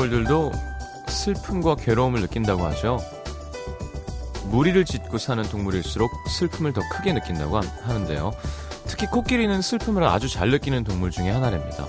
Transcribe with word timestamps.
동물들도 0.00 0.52
슬픔과 1.08 1.74
괴로움을 1.74 2.22
느낀다고 2.22 2.64
하죠. 2.68 3.00
무리를 4.46 4.82
짓고 4.86 5.18
사는 5.18 5.44
동물일수록 5.44 6.10
슬픔을 6.26 6.72
더 6.72 6.80
크게 6.90 7.12
느낀다고 7.12 7.60
하는데요. 7.82 8.32
특히 8.86 9.06
코끼리는 9.06 9.60
슬픔을 9.60 10.04
아주 10.04 10.26
잘 10.30 10.50
느끼는 10.50 10.84
동물 10.84 11.10
중에 11.10 11.28
하나랍니다. 11.28 11.86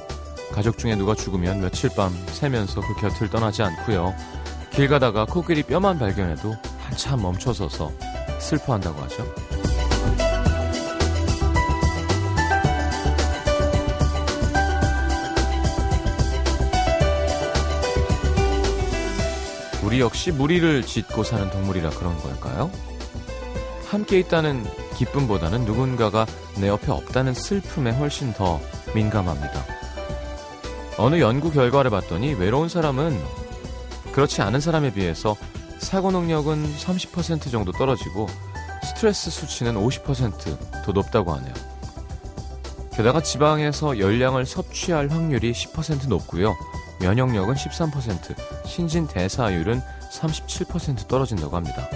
가족 0.51 0.77
중에 0.77 0.95
누가 0.95 1.15
죽으면 1.15 1.61
며칠 1.61 1.89
밤 1.95 2.13
새면서 2.27 2.81
그 2.81 2.99
곁을 2.99 3.29
떠나지 3.29 3.63
않고요. 3.63 4.13
길 4.71 4.89
가다가 4.89 5.25
코끼리 5.25 5.63
뼈만 5.63 5.97
발견해도 5.97 6.53
한참 6.79 7.21
멈춰서서 7.21 7.91
슬퍼한다고 8.39 9.01
하죠. 9.03 9.50
우리 19.91 19.99
역시 19.99 20.31
무리를 20.31 20.83
짓고 20.83 21.25
사는 21.25 21.49
동물이라 21.49 21.89
그런 21.89 22.17
걸까요? 22.21 22.71
함께 23.87 24.19
있다는 24.19 24.65
기쁨보다는 24.95 25.65
누군가가 25.65 26.25
내 26.55 26.69
옆에 26.69 26.93
없다는 26.93 27.33
슬픔에 27.33 27.91
훨씬 27.91 28.31
더 28.31 28.61
민감합니다. 28.95 29.65
어느 30.97 31.19
연구 31.19 31.51
결과를 31.51 31.91
봤더니 31.91 32.35
외로운 32.35 32.69
사람은 32.69 33.21
그렇지 34.13 34.41
않은 34.41 34.61
사람에 34.61 34.93
비해서 34.93 35.35
사고 35.79 36.09
능력은 36.09 36.73
30% 36.77 37.51
정도 37.51 37.73
떨어지고 37.73 38.27
스트레스 38.85 39.29
수치는 39.29 39.75
50%더 39.75 40.91
높다고 40.93 41.33
하네요. 41.33 41.53
게다가 42.93 43.21
지방에서 43.21 43.99
열량을 43.99 44.45
섭취할 44.45 45.09
확률이 45.09 45.51
10% 45.51 46.07
높고요. 46.07 46.55
면역력은 47.01 47.55
13%, 47.55 48.65
신진 48.65 49.07
대사율은 49.07 49.81
37% 50.11 51.07
떨어진다고 51.07 51.55
합니다. 51.55 51.87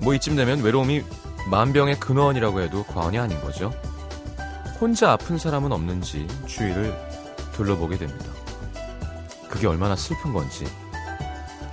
뭐 0.00 0.14
이쯤 0.14 0.36
되면 0.36 0.62
외로움이 0.62 1.02
만병의 1.50 2.00
근원이라고 2.00 2.60
해도 2.60 2.84
과언이 2.84 3.18
아닌 3.18 3.40
거죠. 3.40 3.72
혼자 4.80 5.12
아픈 5.12 5.38
사람은 5.38 5.72
없는지 5.72 6.26
주위를 6.46 6.96
둘러보게 7.52 7.98
됩니다. 7.98 8.26
그게 9.48 9.66
얼마나 9.66 9.94
슬픈 9.96 10.32
건지 10.32 10.66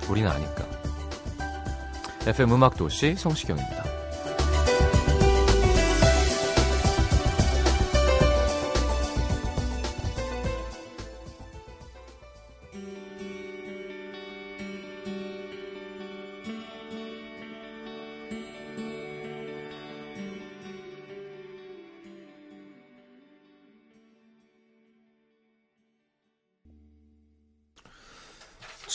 우리는 0.08 0.28
아니까. 0.30 0.66
FM 2.26 2.52
음악도시 2.52 3.14
성시경입니다. 3.16 3.77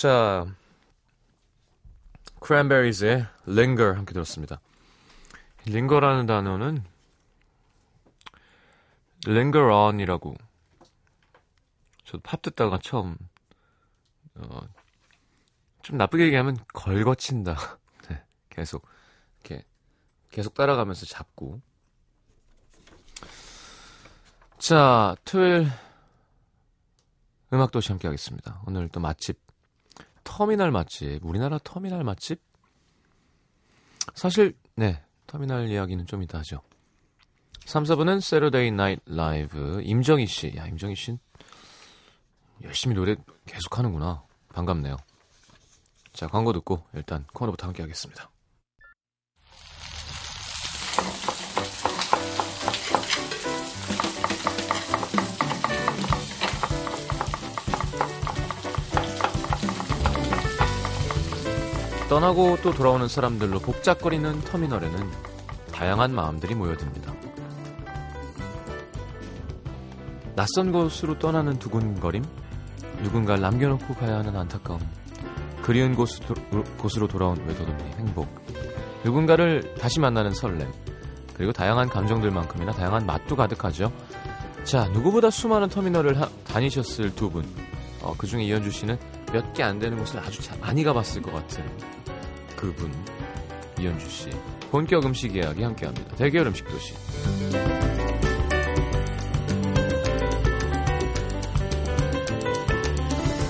자, 0.04 0.46
크랜베리즈의 2.42 3.26
Linger 3.48 3.96
함께 3.96 4.12
들었습니다. 4.12 4.60
Linger라는 5.66 6.26
단어는 6.26 6.84
Linger 9.26 9.74
on이라고 9.74 10.36
저도 12.04 12.20
팝 12.22 12.42
듣다가 12.42 12.80
처음 12.84 13.16
어, 14.36 14.68
좀 15.84 15.96
나쁘게 15.96 16.26
얘기하면 16.26 16.58
걸거친다. 16.74 17.56
네, 18.10 18.22
계속 18.50 18.86
이렇게 19.40 19.64
계속 20.32 20.54
따라가면서 20.54 21.06
잡고 21.06 21.62
자, 24.58 25.16
토요일 25.24 25.72
음악도시 27.54 27.94
함께 27.94 28.10
하겠습니다. 28.10 28.62
오늘 28.68 28.90
또 28.90 29.00
맛집 29.00 29.43
터미널 30.24 30.72
맛집, 30.72 31.20
우리나라 31.24 31.60
터미널 31.64 32.04
맛집? 32.04 32.42
사실, 34.16 34.58
네, 34.76 35.02
터미널 35.28 35.70
이야기는 35.70 36.06
좀 36.06 36.24
이따 36.24 36.40
하죠. 36.40 36.62
3, 37.66 37.84
4부는 37.84 38.22
Saturday 38.22 38.72
Night 38.72 39.02
Live, 39.06 39.82
임정희 39.84 40.28
씨. 40.28 40.54
야, 40.58 40.68
임정희 40.68 40.96
씨 40.96 41.18
열심히 42.62 42.96
노래 42.96 43.16
계속 43.46 43.78
하는구나. 43.78 44.24
반갑네요. 44.54 44.98
자, 46.12 46.28
광고 46.28 46.54
듣고 46.54 46.84
일단 46.94 47.26
코너부터 47.34 47.68
함께 47.68 47.82
하겠습니다. 47.82 48.30
떠나고 62.10 62.58
또 62.62 62.74
돌아오는 62.74 63.08
사람들로 63.08 63.60
복잡거리는 63.60 64.42
터미널에는 64.42 65.12
다양한 65.72 66.14
마음들이 66.14 66.54
모여듭니다. 66.54 67.14
낯선 70.36 70.72
곳으로 70.72 71.18
떠나는 71.18 71.60
두근거림, 71.60 72.24
누군가를 73.02 73.42
남겨놓고 73.42 73.94
가야 73.96 74.18
하는 74.18 74.36
안타까움, 74.36 74.80
그리운 75.62 75.96
곳으로, 75.96 77.08
돌아온 77.08 77.38
외도돈의 77.48 77.94
행복, 77.98 78.28
누군가를 79.04 79.76
다시 79.76 80.00
만나는 80.00 80.34
설렘, 80.34 80.72
그리고 81.34 81.52
다양한 81.52 81.90
감정들만큼이나 81.90 82.74
다양한 82.74 83.06
맛도 83.06 83.36
가득하죠. 83.36 83.92
자, 84.64 84.88
누구보다 84.90 85.30
수많은 85.30 85.70
터미널을 85.70 86.20
하, 86.22 86.30
다니셨을 86.46 87.16
두 87.16 87.30
분. 87.30 87.46
어, 88.02 88.14
그 88.18 88.28
중에 88.28 88.44
이현주 88.44 88.72
씨는 88.72 88.98
몇 89.34 89.54
개 89.54 89.64
안 89.64 89.80
되는 89.80 89.98
곳을 89.98 90.20
아주 90.20 90.42
잘, 90.42 90.58
많이 90.60 90.84
가봤을 90.84 91.22
것 91.22 91.32
같은 91.34 91.64
그분 92.56 92.92
이현주 93.80 94.08
씨 94.10 94.30
본격 94.72 95.06
음식 95.06 95.36
이야기 95.36 95.64
함께합니다. 95.64 96.16
대결 96.16 96.48
음식 96.48 96.68
도시. 96.68 96.94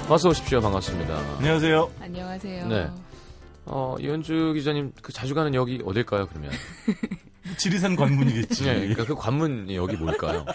어서 0.09 0.29
오십시오. 0.29 0.61
반갑습니다. 0.61 1.17
안녕하세요. 1.37 1.91
안녕하세요. 2.01 2.67
네. 2.67 2.89
어, 3.65 3.95
이현주 3.99 4.53
기자님 4.55 4.91
그 5.01 5.11
자주 5.13 5.33
가는 5.33 5.53
여기 5.55 5.81
어딜까요? 5.85 6.27
그러면 6.27 6.51
지리산 7.57 7.95
관문이겠지. 7.95 8.65
네, 8.65 8.73
그러니까 8.79 9.05
그 9.05 9.15
관문이 9.15 9.75
여기 9.75 9.95
뭘까요? 9.95 10.45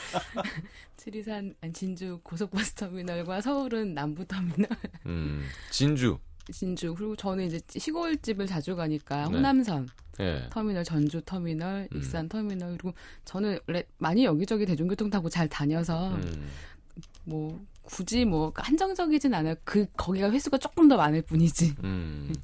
지리산 1.08 1.54
진주 1.72 2.20
고속버스 2.22 2.74
터미널과 2.74 3.40
서울은 3.40 3.94
남부 3.94 4.26
터미널. 4.26 4.68
음, 5.06 5.42
진주. 5.70 6.18
진주 6.52 6.94
그리고 6.94 7.16
저는 7.16 7.46
이제 7.46 7.60
시골집을 7.68 8.46
자주 8.46 8.76
가니까 8.76 9.16
네. 9.16 9.24
홍남선 9.24 9.88
예. 10.20 10.46
터미널, 10.50 10.84
전주 10.84 11.22
터미널, 11.22 11.88
음. 11.90 11.96
익산 11.96 12.28
터미널 12.28 12.72
그리고 12.72 12.92
저는 13.24 13.58
원래 13.66 13.84
많이 13.96 14.24
여기저기 14.24 14.66
대중교통 14.66 15.08
타고 15.08 15.30
잘 15.30 15.48
다녀서 15.48 16.10
음, 16.14 16.48
뭐 17.24 17.58
굳이 17.82 18.26
뭐 18.26 18.52
한정적이진 18.54 19.32
않아요. 19.32 19.54
그 19.64 19.86
거기가 19.96 20.30
횟수가 20.30 20.58
조금 20.58 20.88
더 20.88 20.98
많을 20.98 21.22
뿐이지. 21.22 21.76
음. 21.84 22.34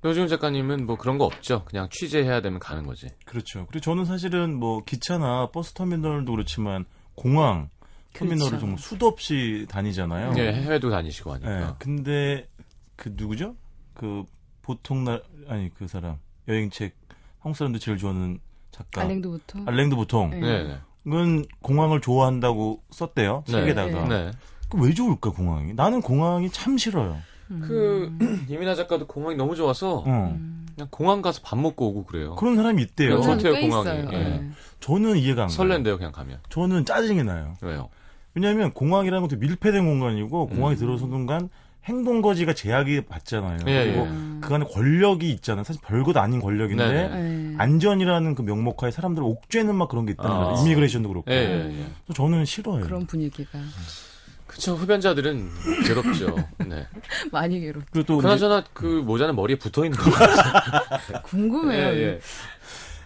노지훈 0.00 0.28
작가님은 0.28 0.86
뭐 0.86 0.96
그런 0.96 1.18
거 1.18 1.24
없죠. 1.24 1.64
그냥 1.64 1.88
취재해야 1.90 2.40
되면 2.40 2.60
가는 2.60 2.86
거지. 2.86 3.08
그렇죠. 3.26 3.66
그리고 3.66 3.80
저는 3.80 4.04
사실은 4.06 4.54
뭐 4.54 4.84
기차나 4.84 5.50
버스 5.50 5.74
터미널도 5.74 6.32
그렇지만 6.32 6.86
공항 7.18 7.68
터미널을 8.14 8.38
그렇죠. 8.50 8.60
정말 8.60 8.78
수도 8.78 9.06
없이 9.06 9.66
다니잖아요. 9.68 10.34
예, 10.38 10.52
해외도 10.52 10.90
다니시고 10.90 11.30
예, 11.42 11.46
하니까. 11.46 11.76
근데 11.78 12.48
그 12.96 13.12
누구죠? 13.14 13.54
그 13.94 14.24
보통 14.62 15.04
날 15.04 15.22
아니 15.48 15.72
그 15.74 15.86
사람 15.86 16.16
여행책 16.48 16.94
한국 17.40 17.56
사람들 17.56 17.80
제일 17.80 17.98
좋아하는 17.98 18.38
작가 18.70 19.02
알랭도부터. 19.02 19.60
알랭드 19.66 19.96
보통 19.96 20.30
네. 20.30 20.40
네, 20.40 20.62
네. 20.64 20.78
은 21.10 21.44
공항을 21.62 22.00
좋아한다고 22.00 22.82
썼대요 22.90 23.44
네. 23.46 23.52
책에다가 23.52 24.08
네. 24.08 24.30
그왜 24.68 24.92
좋을까 24.92 25.30
공항이? 25.30 25.72
나는 25.74 26.00
공항이 26.02 26.50
참 26.50 26.76
싫어요. 26.76 27.16
음. 27.50 27.60
그 27.62 28.12
이민아 28.52 28.74
작가도 28.74 29.06
공항이 29.06 29.36
너무 29.36 29.56
좋아서 29.56 29.98
어. 30.00 30.04
음. 30.36 30.66
그냥 30.78 30.88
공항 30.90 31.22
가서 31.22 31.40
밥 31.42 31.58
먹고 31.58 31.88
오고 31.88 32.04
그래요. 32.04 32.36
그런 32.36 32.54
사람이 32.54 32.80
있대요. 32.82 33.20
사람 33.20 33.38
호텔 33.38 33.64
있어요. 33.64 34.08
예. 34.12 34.16
네. 34.16 34.50
저는 34.78 35.16
이해가 35.16 35.42
안 35.42 35.48
가요. 35.48 35.56
설렌데요, 35.56 35.96
그냥 35.96 36.12
가면. 36.12 36.38
저는 36.50 36.84
짜증이 36.84 37.24
나요. 37.24 37.54
왜요? 37.60 37.88
왜냐하면 38.34 38.70
공항이라는 38.72 39.26
것도 39.26 39.40
밀폐된 39.40 39.84
공간이고 39.84 40.46
공항에 40.46 40.76
음. 40.76 40.78
들어선 40.78 41.10
순간 41.10 41.48
행동 41.86 42.22
거지가 42.22 42.52
제약이 42.52 43.06
받잖아요. 43.06 43.58
예, 43.66 43.84
그리고 43.86 44.00
예. 44.02 44.04
음. 44.04 44.40
그 44.40 44.54
안에 44.54 44.66
권력이 44.66 45.30
있잖아요. 45.32 45.64
사실 45.64 45.82
별것 45.84 46.16
아닌 46.16 46.40
권력인데 46.40 46.86
네, 46.86 47.08
네. 47.08 47.54
안전이라는 47.58 48.34
그 48.36 48.42
명목하에 48.42 48.92
사람들을 48.92 49.26
옥죄는 49.26 49.74
막 49.74 49.88
그런 49.88 50.06
게 50.06 50.12
있단 50.12 50.26
아. 50.26 50.38
말이에요. 50.38 50.64
이미그레이션도 50.64 51.08
그렇고. 51.08 51.32
예, 51.32 51.36
예, 51.36 51.80
예. 51.80 52.12
저는 52.14 52.44
싫어요. 52.44 52.84
그런 52.84 53.06
분위기가. 53.06 53.58
그쵸 54.58 54.74
흡연자들은 54.74 55.50
괴롭죠. 55.86 56.34
네. 56.66 56.84
많이 57.30 57.60
괴롭. 57.60 57.84
그리고 57.92 58.06
또 58.06 58.14
이제 58.18 58.22
그나저나 58.22 58.64
그 58.72 58.84
모자는 58.86 59.36
머리에 59.36 59.56
붙어 59.56 59.84
있는 59.84 59.96
거 59.96 60.10
같아요. 60.10 61.22
궁금해요. 61.22 61.86
예, 61.90 62.02
예. 62.02 62.20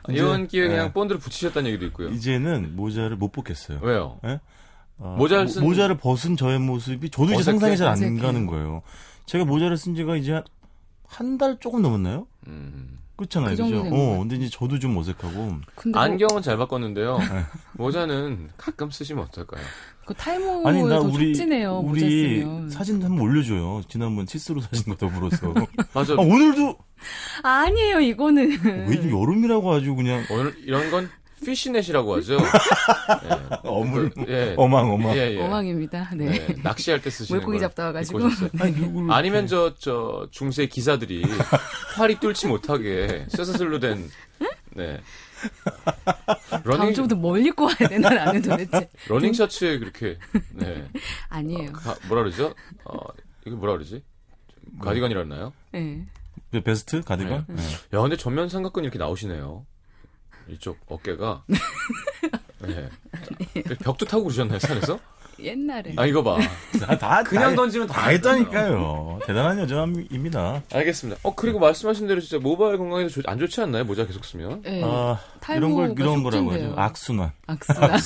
이제- 0.09 0.19
이번 0.23 0.49
기회에 0.49 0.69
그냥 0.69 0.87
예. 0.87 0.93
본드를 0.93 1.21
붙이셨다는 1.21 1.69
얘기도 1.69 1.85
있고요. 1.87 2.09
이제는 2.09 2.75
모자를 2.75 3.17
못 3.17 3.33
벗겠어요. 3.33 3.81
왜요? 3.83 4.19
어, 4.97 5.15
모자를 5.19 5.45
모- 5.45 5.51
쓴- 5.51 5.63
모자를 5.63 5.99
벗은 5.99 6.37
저의 6.39 6.59
모습이 6.59 7.11
저도 7.11 7.27
이제 7.27 7.35
어색해? 7.35 7.45
상상이 7.59 7.77
잘 7.77 7.89
안. 7.89 8.19
가는 8.19 8.47
거예요. 8.47 8.81
제가 9.27 9.45
모자를 9.45 9.77
쓴 9.77 9.95
지가 9.95 10.17
이제 10.17 10.43
한 11.07 11.37
달 11.37 11.59
조금 11.61 11.83
넘었나요? 11.83 12.27
음. 12.47 12.99
그렇잖아요. 13.17 13.51
그 13.51 13.57
정도 13.57 13.83
그죠? 13.83 13.95
어. 13.95 14.19
근데 14.21 14.37
이제 14.37 14.49
저도 14.49 14.79
좀 14.79 14.97
어색하고. 14.97 15.57
근데 15.75 15.97
뭐 15.99 16.01
안경은 16.03 16.41
잘 16.41 16.57
바꿨는데요. 16.57 17.19
네. 17.19 17.45
모자는 17.75 18.49
가끔 18.57 18.91
쓰시면 18.91 19.25
어떨까요? 19.25 19.63
그 20.05 20.15
탈모에 20.15 20.67
아니, 20.67 20.83
나더 20.83 21.03
우리, 21.03 21.33
촉진해요. 21.35 21.83
모자 21.83 22.05
우리. 22.05 22.45
사진 22.71 23.03
한번 23.03 23.21
올려줘요. 23.21 23.83
지난번 23.89 24.27
치스로 24.27 24.61
사진 24.61 24.85
거 24.93 24.97
더불어서. 24.97 25.55
맞아. 25.95 26.15
아, 26.15 26.17
오늘도 26.17 26.77
아니에요, 27.43 28.01
이거는. 28.01 28.61
왜 28.89 29.11
여름이라고 29.11 29.73
아주 29.73 29.95
그냥 29.95 30.25
오늘 30.31 30.55
이런 30.65 30.91
건 30.91 31.09
피시넷이라고 31.45 32.17
하죠. 32.17 32.37
예. 32.39 33.59
어물, 33.65 34.13
예. 34.29 34.55
어망 34.57 34.91
어망. 34.93 35.17
예, 35.17 35.35
예. 35.35 35.41
어망입니다. 35.41 36.11
네. 36.15 36.27
네, 36.27 36.57
낚시할 36.63 37.03
때 37.03 37.11
쓰시는 37.11 37.39
물고기 37.41 37.59
걸 37.59 37.69
잡다 37.69 37.87
와가지고. 37.87 38.21
아니, 38.61 38.73
누구를. 38.73 39.13
아니면 39.13 39.47
저, 39.47 39.75
저, 39.79 40.29
중세 40.31 40.67
기사들이 40.67 41.25
활이 41.97 42.21
뚫지 42.21 42.47
못하게 42.47 43.27
쇠사슬로 43.29 43.81
된, 43.81 44.09
네. 44.75 45.01
다음 46.51 46.63
러닝, 46.65 46.95
주부터 46.95 47.15
뭘 47.17 47.45
입고 47.47 47.65
와야 47.65 47.75
되나 47.77 48.09
나는 48.11 48.43
도대체. 48.43 48.89
러닝 49.09 49.33
셔츠에 49.33 49.79
그렇게, 49.79 50.19
네. 50.55 50.89
아니에요. 51.29 51.73
가- 51.73 51.97
뭐라 52.09 52.23
그러죠? 52.25 52.55
어, 52.85 52.97
이게 53.45 53.55
뭐라 53.55 53.75
그러지? 53.75 54.03
가디건이랬나요? 54.81 55.53
네. 55.73 56.05
그 56.51 56.61
vest? 56.63 57.01
가디건? 57.03 57.47
네. 57.49 57.63
야, 57.95 58.01
근데 58.01 58.17
전면 58.17 58.49
삼각근 58.49 58.85
이렇게 58.85 58.99
나오시네요. 58.99 59.67
이쪽 60.49 60.79
어깨가. 60.87 61.45
네. 62.63 62.89
벽도 63.85 64.07
타고 64.07 64.25
그러셨나요, 64.25 64.59
산에서? 64.59 64.99
옛날에. 65.39 65.95
아, 65.97 66.07
이거 66.07 66.23
봐. 66.23 66.39
다, 66.81 66.99
다, 66.99 67.23
그냥 67.23 67.51
다, 67.51 67.57
던지면 67.57 67.87
다 67.89 67.95
다 67.95 68.09
했다니까요. 68.09 69.21
대단한 69.27 69.59
여자입니다. 69.61 70.63
알겠습니다. 70.73 71.21
어, 71.23 71.35
그리고 71.35 71.59
말씀하신 71.59 72.07
대로 72.07 72.21
진짜 72.21 72.39
모발 72.43 72.79
건강에도 72.79 73.09
좋- 73.09 73.23
안 73.27 73.39
좋지 73.39 73.61
않나요? 73.61 73.85
모자 73.85 74.07
계속 74.07 74.25
쓰면? 74.25 74.63
네. 74.63 74.83
아, 74.85 75.19
이런 75.57 75.73
걸, 75.75 75.95
이런 75.99 76.23
거라고. 76.23 76.53
하죠. 76.53 76.75
악순환. 76.77 77.33
악수나. 77.47 77.97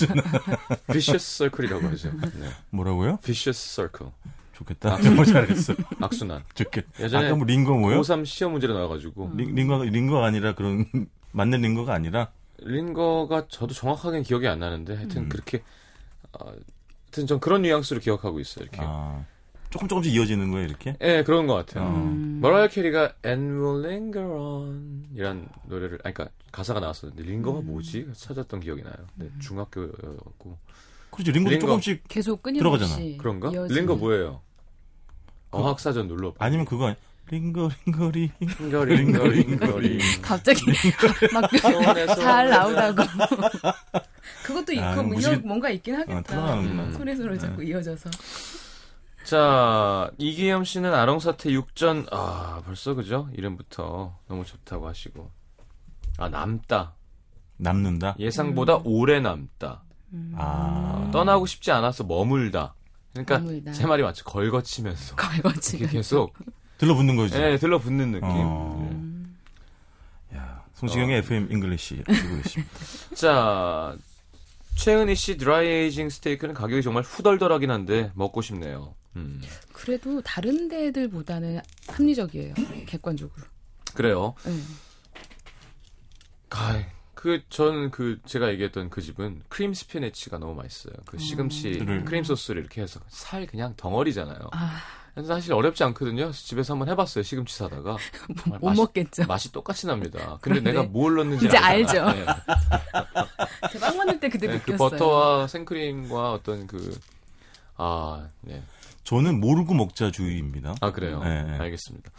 vicious 0.91 1.39
circle이라고 1.39 1.87
하죠. 1.89 2.11
네. 2.39 2.49
뭐라고요? 2.71 3.19
vicious 3.23 3.59
circle. 3.75 4.13
좋겠다. 4.55 4.97
정말 5.03 5.27
잘했어. 5.27 5.75
악순환. 6.01 6.43
좋겠. 6.55 6.85
예전에 7.01 7.27
아까 7.27 7.37
뭐 7.37 7.45
linger 7.45 7.75
뭐요? 7.75 8.01
고3 8.01 8.25
시험 8.25 8.53
문제로 8.53 8.73
나와가지고 8.75 9.33
lin, 9.35 9.55
linger, 9.55 9.83
링거가 9.85 10.25
아니라 10.27 10.55
그런, 10.55 10.87
맞는 11.33 11.61
링거가 11.61 11.93
아니라, 11.93 12.31
linger가 12.61 13.47
저도 13.51 13.75
정확하게는 13.75 14.23
기억이 14.23 14.49
안 14.49 14.59
나는데 14.61 14.97
하여튼 14.97 15.25
음. 15.25 15.29
그렇게 15.29 15.63
어, 16.33 16.53
하여튼 17.17 17.27
전 17.27 17.41
그런 17.41 17.63
뉘앙스로 17.63 18.01
기억하고 18.01 18.41
있어요. 18.41 18.65
이렇게. 18.65 18.79
아, 18.83 19.25
조금 19.71 19.89
조금씩 19.89 20.15
이어지는 20.15 20.51
거예요, 20.51 20.67
이렇게? 20.67 20.97
예, 21.01 21.23
그런 21.25 21.47
것 21.47 21.55
같아요. 21.55 21.85
어. 21.85 21.89
음. 21.89 22.39
머라이어 22.43 22.69
캐리가 22.69 23.15
And 23.25 23.55
Will 23.55 23.85
Linger 23.85 24.31
On 24.31 25.07
이란 25.15 25.49
노래를 25.65 25.99
아니 26.05 26.13
그러니까 26.13 26.29
가사가 26.53 26.81
나왔었는데 26.81 27.23
linger가 27.23 27.61
음. 27.61 27.67
뭐지? 27.67 28.09
찾았던 28.15 28.61
기억이 28.61 28.83
나요. 28.83 28.95
네, 29.15 29.31
중학교였고 29.41 30.59
그렇죠. 31.11 31.33
링거도 31.33 31.55
링거. 31.55 31.67
조금씩, 31.67 32.05
계속 32.09 32.43
끊임없이 32.43 32.79
들어가잖아. 32.79 33.17
그런가? 33.19 33.51
이어지는. 33.51 33.81
링거 33.81 33.97
뭐예요? 33.97 34.43
어학사전 35.53 36.09
눌러. 36.09 36.35
아니면 36.39 36.67
그거, 36.67 36.89
아니- 36.89 36.97
링거, 37.29 37.71
링거리. 37.87 38.31
링거 38.39 38.85
링거 38.85 39.25
링거 39.27 39.79
링. 39.81 39.99
갑자기 40.23 40.61
막 41.33 41.51
손에서 41.59 42.15
잘 42.15 42.49
나오다고. 42.51 43.03
그것도 44.45 44.73
있고 44.75 44.85
아, 44.85 44.95
뭐 44.95 45.05
무식이- 45.17 45.33
이어 45.33 45.41
뭔가 45.45 45.71
있긴 45.71 45.97
어, 45.97 45.99
하겠다. 45.99 46.23
틀어나오는구나. 46.23 46.83
음. 46.85 46.93
소리 46.93 47.17
소리 47.17 47.39
자꾸 47.39 47.65
이어져서. 47.65 48.11
자, 49.25 50.09
이기영 50.19 50.63
씨는 50.63 50.95
아롱 50.95 51.19
사태 51.19 51.51
6전, 51.51 52.07
아, 52.13 52.63
벌써 52.65 52.95
그죠? 52.95 53.29
이름부터 53.35 54.17
너무 54.29 54.45
좋다고 54.45 54.87
하시고. 54.87 55.29
아, 56.19 56.29
남다. 56.29 56.95
남는다. 57.57 58.15
예상보다 58.21 58.81
오래 58.85 59.19
남다. 59.19 59.83
아, 60.37 61.11
떠나고 61.13 61.47
싶지 61.47 61.73
않아서 61.73 62.05
머물다. 62.05 62.75
그러니까 63.13 63.39
머물다. 63.41 63.73
제 63.73 63.85
말이 63.87 64.03
맞죠. 64.05 64.25
걸거치면서. 64.25 65.17
이렇게 65.75 65.87
계속, 65.89 66.33
들러붙는 66.79 67.17
거지. 67.17 67.37
예, 67.37 67.57
들러붙는 67.59 68.13
느낌. 68.13 68.29
어. 68.29 68.89
음. 68.91 69.37
야, 70.35 70.63
성시경의 70.75 71.19
FM 71.19 71.49
English 71.51 71.97
듣고 72.05 72.43
계십니다. 72.43 72.73
자, 73.15 73.97
최은희 74.77 75.15
씨 75.15 75.37
dry 75.37 75.67
aging 75.67 76.11
스테이크는 76.11 76.55
가격이 76.55 76.83
정말 76.83 77.03
후덜덜하긴 77.03 77.71
한데 77.71 78.13
먹고 78.15 78.43
싶네요. 78.43 78.95
음. 79.17 79.41
그래도 79.73 80.21
다른 80.21 80.69
데들보다는 80.69 81.61
합리적이에요. 81.89 82.55
객관적으로. 82.87 83.47
그래요. 83.95 84.35
네. 84.45 84.53
가, 86.51 86.79
그, 87.15 87.43
저는 87.49 87.91
그, 87.91 88.21
제가 88.27 88.51
얘기했던 88.51 88.91
그 88.91 89.01
집은 89.01 89.43
크림 89.49 89.73
스피네치가 89.73 90.39
너무 90.39 90.55
맛있어요. 90.55 90.95
그 91.07 91.19
시금치 91.19 91.79
음. 91.81 92.05
크림 92.05 92.23
소스를 92.23 92.61
이렇게 92.61 92.83
해서 92.83 93.01
살 93.09 93.47
그냥 93.47 93.75
덩어리잖아요. 93.77 94.39
아, 94.53 94.83
사실 95.25 95.55
어렵지 95.55 95.83
않거든요. 95.85 96.31
집에서 96.31 96.75
한번 96.75 96.89
해봤어요. 96.91 97.25
시금치 97.25 97.57
사다가. 97.57 97.97
못 98.45 98.67
맛이, 98.69 98.81
먹겠죠. 98.81 99.27
맛이 99.27 99.51
똑같이 99.51 99.87
납니다. 99.87 100.39
근데 100.43 100.61
그런데 100.61 100.73
내가 100.73 100.83
뭘 100.83 101.15
넣는지 101.17 101.47
이제 101.47 101.57
알죠. 101.57 102.05
네. 102.11 102.27
대박 103.73 103.97
만들 103.97 104.21
때 104.21 104.29
그때 104.29 104.47
네, 104.47 104.59
그 104.59 104.73
느꼈어요. 104.73 104.91
버터와 104.91 105.47
생크림과 105.47 106.33
어떤 106.33 106.67
그, 106.67 106.99
아, 107.77 108.29
네. 108.43 108.63
저는 109.05 109.41
모르고 109.41 109.73
먹자주의입니다. 109.73 110.75
아, 110.81 110.93
그래요? 110.93 111.23
네, 111.23 111.45
네. 111.45 111.59
알겠습니다. 111.59 112.11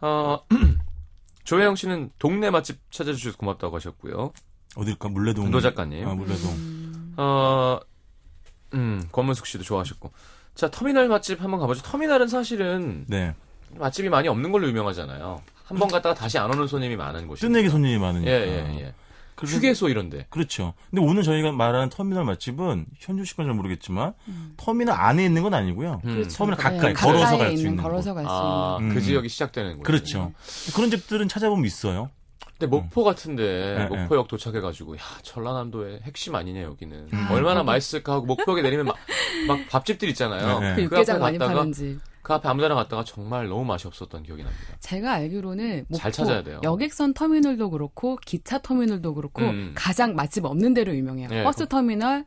어, 0.00 0.40
조혜영 1.44 1.76
씨는 1.76 2.10
동네 2.18 2.50
맛집 2.50 2.80
찾아주셔서 2.90 3.36
고맙다고 3.36 3.76
하셨고요. 3.76 4.32
어딜까? 4.74 5.08
물레동. 5.08 5.50
노 5.50 5.60
작가님. 5.60 6.08
아, 6.08 6.14
물레동. 6.14 6.50
음, 6.50 7.14
어, 7.16 7.78
음, 8.74 9.06
권문숙 9.12 9.46
씨도 9.46 9.62
좋아하셨고. 9.62 10.12
자, 10.54 10.70
터미널 10.70 11.08
맛집 11.08 11.42
한번 11.42 11.60
가보죠. 11.60 11.82
터미널은 11.82 12.28
사실은 12.28 13.04
네. 13.08 13.34
맛집이 13.76 14.08
많이 14.08 14.28
없는 14.28 14.52
걸로 14.52 14.68
유명하잖아요. 14.68 15.42
한 15.64 15.78
번 15.78 15.88
갔다가 15.88 16.14
다시 16.14 16.36
안 16.38 16.50
오는 16.52 16.66
손님이 16.66 16.96
많은 16.96 17.26
곳이. 17.26 17.40
뜨내기 17.40 17.70
손님이 17.70 17.98
많으니까. 17.98 18.30
예, 18.30 18.34
예, 18.36 18.80
예. 18.80 18.94
그래서- 19.34 19.56
휴게소 19.56 19.88
이런데. 19.88 20.26
그렇죠. 20.28 20.74
근데 20.90 21.02
오늘 21.02 21.22
저희가 21.22 21.52
말하는 21.52 21.88
터미널 21.88 22.24
맛집은 22.24 22.84
현주 22.98 23.24
씨건 23.24 23.46
잘 23.46 23.54
모르겠지만 23.54 24.12
터미널 24.58 24.94
안에 24.94 25.24
있는 25.24 25.42
건 25.42 25.54
아니고요. 25.54 26.02
음. 26.04 26.14
그렇죠. 26.14 26.36
터미널 26.36 26.58
네, 26.58 26.62
가까이 26.62 26.92
걸어서 26.94 27.24
가까이에 27.24 27.38
갈수 27.48 27.66
있는, 27.66 27.82
걸어서 27.82 28.12
갈수 28.12 28.28
아, 28.30 28.76
있는. 28.80 28.94
그 28.94 29.00
음. 29.00 29.04
지역이 29.04 29.28
시작되는 29.30 29.76
곳. 29.78 29.82
그렇죠. 29.84 30.32
그런 30.76 30.90
집들은 30.90 31.28
찾아보면 31.28 31.64
있어요. 31.64 32.10
근데 32.58 32.66
목포 32.70 33.02
같은데 33.02 33.88
네, 33.90 33.96
목포역 33.96 34.28
도착해가지고 34.28 34.96
야 34.96 35.00
전라남도의 35.22 36.00
핵심 36.04 36.34
아니네 36.34 36.62
여기는 36.62 37.08
아, 37.12 37.28
얼마나 37.32 37.62
맛있을까 37.64 38.12
하고 38.12 38.26
목포역에 38.26 38.62
내리면 38.62 38.86
막, 38.86 38.96
막 39.48 39.58
밥집들 39.68 40.08
있잖아요. 40.10 40.60
네, 40.60 40.68
네. 40.68 40.74
그그 40.76 40.82
육개장 40.96 41.16
앞에 41.16 41.20
많이 41.22 41.38
갔다가 41.38 41.58
파는 41.60 41.72
집. 41.72 42.00
그 42.22 42.32
앞에 42.34 42.48
아무데나 42.48 42.76
갔다가 42.76 43.02
정말 43.02 43.48
너무 43.48 43.64
맛이 43.64 43.88
없었던 43.88 44.22
기억이 44.22 44.44
납니다. 44.44 44.64
제가 44.78 45.12
알기로는 45.14 45.86
목포 45.88 45.96
잘 45.98 46.12
찾아야 46.12 46.44
돼요. 46.44 46.60
여객선 46.62 47.14
터미널도 47.14 47.70
그렇고 47.70 48.16
기차 48.24 48.58
터미널도 48.60 49.14
그렇고 49.14 49.42
음. 49.42 49.72
가장 49.74 50.14
맛집 50.14 50.44
없는 50.44 50.72
데로 50.72 50.94
유명해요. 50.94 51.28
네, 51.28 51.42
버스 51.42 51.60
거- 51.64 51.66
터미널, 51.78 52.24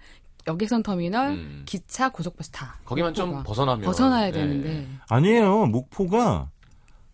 여객선 0.48 0.84
터미널, 0.84 1.30
음. 1.30 1.62
기차, 1.66 2.10
고속버스 2.10 2.52
다. 2.52 2.76
거기만 2.84 3.14
좀 3.14 3.30
목포가. 3.30 3.44
벗어나면 3.46 3.86
벗어나야 3.86 4.28
예, 4.28 4.32
되는데 4.34 4.70
예. 4.80 4.88
아니에요. 5.08 5.66
목포가 5.68 6.50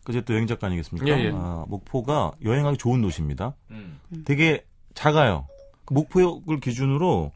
그제 0.04 0.22
또 0.22 0.34
여행 0.34 0.48
작가 0.48 0.68
아니겠습니까? 0.68 1.08
예, 1.08 1.26
예. 1.26 1.32
아, 1.34 1.66
목포가 1.68 2.34
여행하기 2.44 2.78
좋은 2.78 3.02
도시입니다. 3.02 3.54
음. 3.72 4.00
되게 4.26 4.66
작아요. 4.94 5.48
그 5.86 5.94
목포역을 5.94 6.60
기준으로 6.60 7.32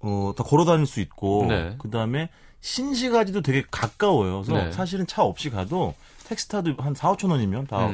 어, 0.00 0.32
다 0.36 0.42
걸어 0.42 0.64
다닐 0.64 0.86
수 0.86 1.00
있고 1.00 1.46
네. 1.48 1.76
그다음에 1.78 2.28
신시가지도 2.60 3.42
되게 3.42 3.64
가까워요. 3.70 4.42
그래서 4.42 4.64
네. 4.64 4.72
사실은 4.72 5.06
차 5.06 5.22
없이 5.22 5.50
가도 5.50 5.94
택시 6.26 6.48
타도 6.48 6.74
한 6.78 6.94
4, 6.94 7.12
5천 7.14 7.30
원이면 7.30 7.66
다 7.66 7.90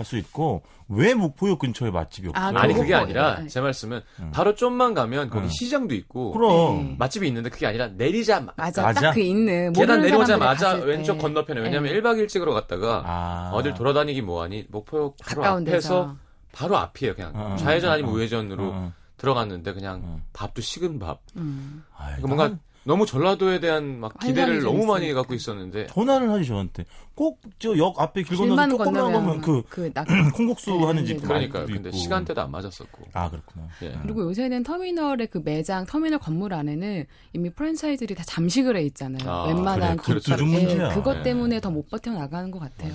갈 0.00 0.02
음. 0.02 0.04
수 0.04 0.16
있고 0.16 0.62
왜 0.88 1.14
목포역 1.14 1.58
근처에 1.60 1.90
맛집이 1.90 2.28
아, 2.34 2.48
없어요? 2.48 2.58
아니 2.58 2.72
그거- 2.72 2.82
그게 2.82 2.94
아니라 2.94 3.40
네. 3.40 3.48
제 3.48 3.60
말씀은 3.60 4.00
음. 4.20 4.30
바로 4.32 4.54
좀만 4.54 4.94
가면 4.94 5.30
거기 5.30 5.44
음. 5.46 5.48
시장도 5.48 5.94
있고 5.94 6.32
그럼 6.32 6.76
네. 6.90 6.96
맛집이 6.98 7.26
있는데 7.28 7.50
그게 7.50 7.66
아니라 7.66 7.88
내리자 7.88 8.40
맞아, 8.56 8.82
맞아? 8.82 9.00
딱 9.00 9.12
그 9.14 9.20
있는 9.20 9.72
계단 9.72 10.00
내려오자마자 10.00 10.74
왼쪽 10.74 11.14
때. 11.14 11.18
건너편에 11.20 11.60
왜냐면 11.60 11.92
네. 11.92 12.00
1박 12.00 12.16
2일 12.18 12.28
찍으러 12.28 12.52
갔다가 12.54 13.02
아. 13.06 13.50
어딜 13.54 13.74
돌아다니기 13.74 14.22
뭐하니 14.22 14.66
목포역 14.70 15.16
바로 15.22 15.42
가까운 15.42 15.62
앞에서 15.62 15.76
데서 15.76 16.16
바로 16.52 16.76
앞이에요 16.78 17.14
그냥 17.14 17.32
어, 17.36 17.52
어, 17.52 17.56
좌회전 17.56 17.90
어, 17.90 17.92
아니면 17.94 18.10
어. 18.10 18.14
우회전으로 18.14 18.64
어, 18.64 18.70
어. 18.72 18.92
들어갔는데 19.18 19.72
그냥 19.74 20.00
어. 20.02 20.20
밥도 20.32 20.62
식은 20.62 20.98
밥 20.98 21.20
음. 21.36 21.84
아이, 21.96 22.06
그러니까 22.16 22.26
뭔가 22.26 22.44
한- 22.44 22.60
너무 22.90 23.06
전라도에 23.06 23.60
대한 23.60 24.00
막 24.00 24.18
기대를 24.18 24.62
너무 24.62 24.84
많이 24.84 25.04
있으니까. 25.06 25.20
갖고 25.20 25.34
있었는데 25.34 25.86
전화를 25.86 26.28
하지 26.28 26.44
저한테 26.46 26.84
꼭 27.14 27.38
저 27.60 27.76
역 27.78 28.00
앞에 28.00 28.24
길 28.24 28.36
건너서 28.36 28.68
조금만 28.68 29.12
가면 29.12 29.40
그 29.40 29.62
그 29.70 29.92
낙. 29.94 30.06
콩국수 30.34 30.70
네, 30.72 30.86
하는 30.86 31.02
네, 31.02 31.06
집 31.06 31.16
네. 31.20 31.26
그러니까요. 31.28 31.64
있고. 31.64 31.72
근데 31.74 31.92
시간대도 31.92 32.40
안 32.40 32.50
맞았었고. 32.50 33.04
아 33.12 33.30
그렇구나. 33.30 33.68
예. 33.82 33.96
그리고 34.02 34.22
요새는 34.24 34.64
터미널의 34.64 35.28
그 35.28 35.40
매장, 35.44 35.86
터미널 35.86 36.18
건물 36.18 36.52
안에는 36.52 37.04
이미 37.32 37.50
프랜차이즈들이 37.50 38.16
다 38.16 38.24
잠식을 38.26 38.76
해 38.76 38.82
있잖아요. 38.82 39.30
아, 39.30 39.44
웬만한 39.46 39.96
그래, 39.98 40.14
그렇죠. 40.20 40.36
좀 40.36 40.48
문제야. 40.48 40.88
그것 40.94 41.18
예. 41.18 41.22
때문에 41.22 41.60
더못 41.60 41.88
버텨 41.90 42.10
나가는 42.10 42.50
것 42.50 42.58
같아요. 42.58 42.92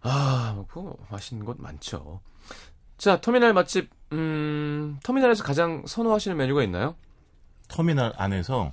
아, 0.00 0.52
뭐 0.56 0.66
그거 0.66 0.96
맛있는 1.10 1.44
곳 1.44 1.60
많죠. 1.60 2.20
자, 2.96 3.20
터미널 3.20 3.52
맛집, 3.52 3.90
음, 4.12 4.98
터미널에서 5.02 5.44
가장 5.44 5.82
선호하시는 5.86 6.36
메뉴가 6.36 6.62
있나요? 6.62 6.94
터미널 7.68 8.12
안에서 8.16 8.70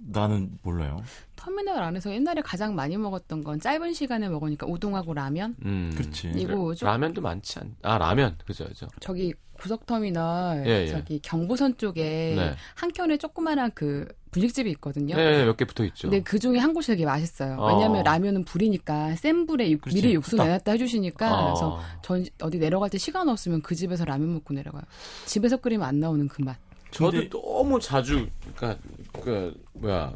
나는 0.00 0.58
몰라요. 0.62 1.02
터미널 1.36 1.82
안에서 1.82 2.12
옛날에 2.12 2.40
가장 2.42 2.74
많이 2.74 2.96
먹었던 2.96 3.44
건 3.44 3.60
짧은 3.60 3.92
시간에 3.92 4.28
먹으니까 4.28 4.66
우동하고 4.66 5.12
라면. 5.14 5.56
음, 5.64 5.92
그렇지. 5.96 6.32
이거 6.36 6.74
좀 6.74 6.86
라면도 6.88 7.20
많지 7.20 7.58
않, 7.58 7.74
아, 7.82 7.98
라면. 7.98 8.36
그죠, 8.46 8.64
그죠. 8.66 8.88
저기 9.00 9.34
고속터미널 9.60 10.64
예, 10.66 10.82
예. 10.82 10.86
저기 10.88 11.20
경부선 11.20 11.76
쪽에 11.76 12.34
네. 12.36 12.54
한 12.74 12.90
켠에 12.92 13.16
조그마한 13.18 13.70
그 13.74 14.08
분식집이 14.30 14.70
있거든요. 14.72 15.14
네, 15.16 15.44
몇개 15.44 15.64
붙어 15.64 15.84
있죠. 15.84 16.08
근데 16.10 16.22
그 16.22 16.38
중에 16.38 16.58
한 16.58 16.74
곳이 16.74 16.88
되게 16.88 17.04
맛있어요. 17.04 17.56
어. 17.58 17.68
왜냐하면 17.68 18.02
라면은 18.02 18.44
불이니까 18.44 19.14
센 19.16 19.46
불에 19.46 19.70
육-. 19.70 19.82
미리 19.82 20.14
육수 20.14 20.36
딱. 20.36 20.44
내놨다 20.44 20.72
해주시니까 20.72 21.28
아. 21.28 21.44
그래서 21.44 21.80
전 22.02 22.24
어디 22.42 22.58
내려갈 22.58 22.90
때 22.90 22.98
시간 22.98 23.28
없으면 23.28 23.62
그 23.62 23.74
집에서 23.74 24.04
라면 24.04 24.32
먹고 24.34 24.54
내려가요. 24.54 24.82
집에서 25.26 25.56
끓이면 25.58 25.86
안 25.86 26.00
나오는 26.00 26.26
그 26.26 26.42
맛. 26.42 26.56
저도 26.90 27.10
근데- 27.12 27.28
너무 27.30 27.78
자주, 27.80 28.28
그니까, 28.56 28.78
그, 29.22 29.54
뭐야, 29.74 30.12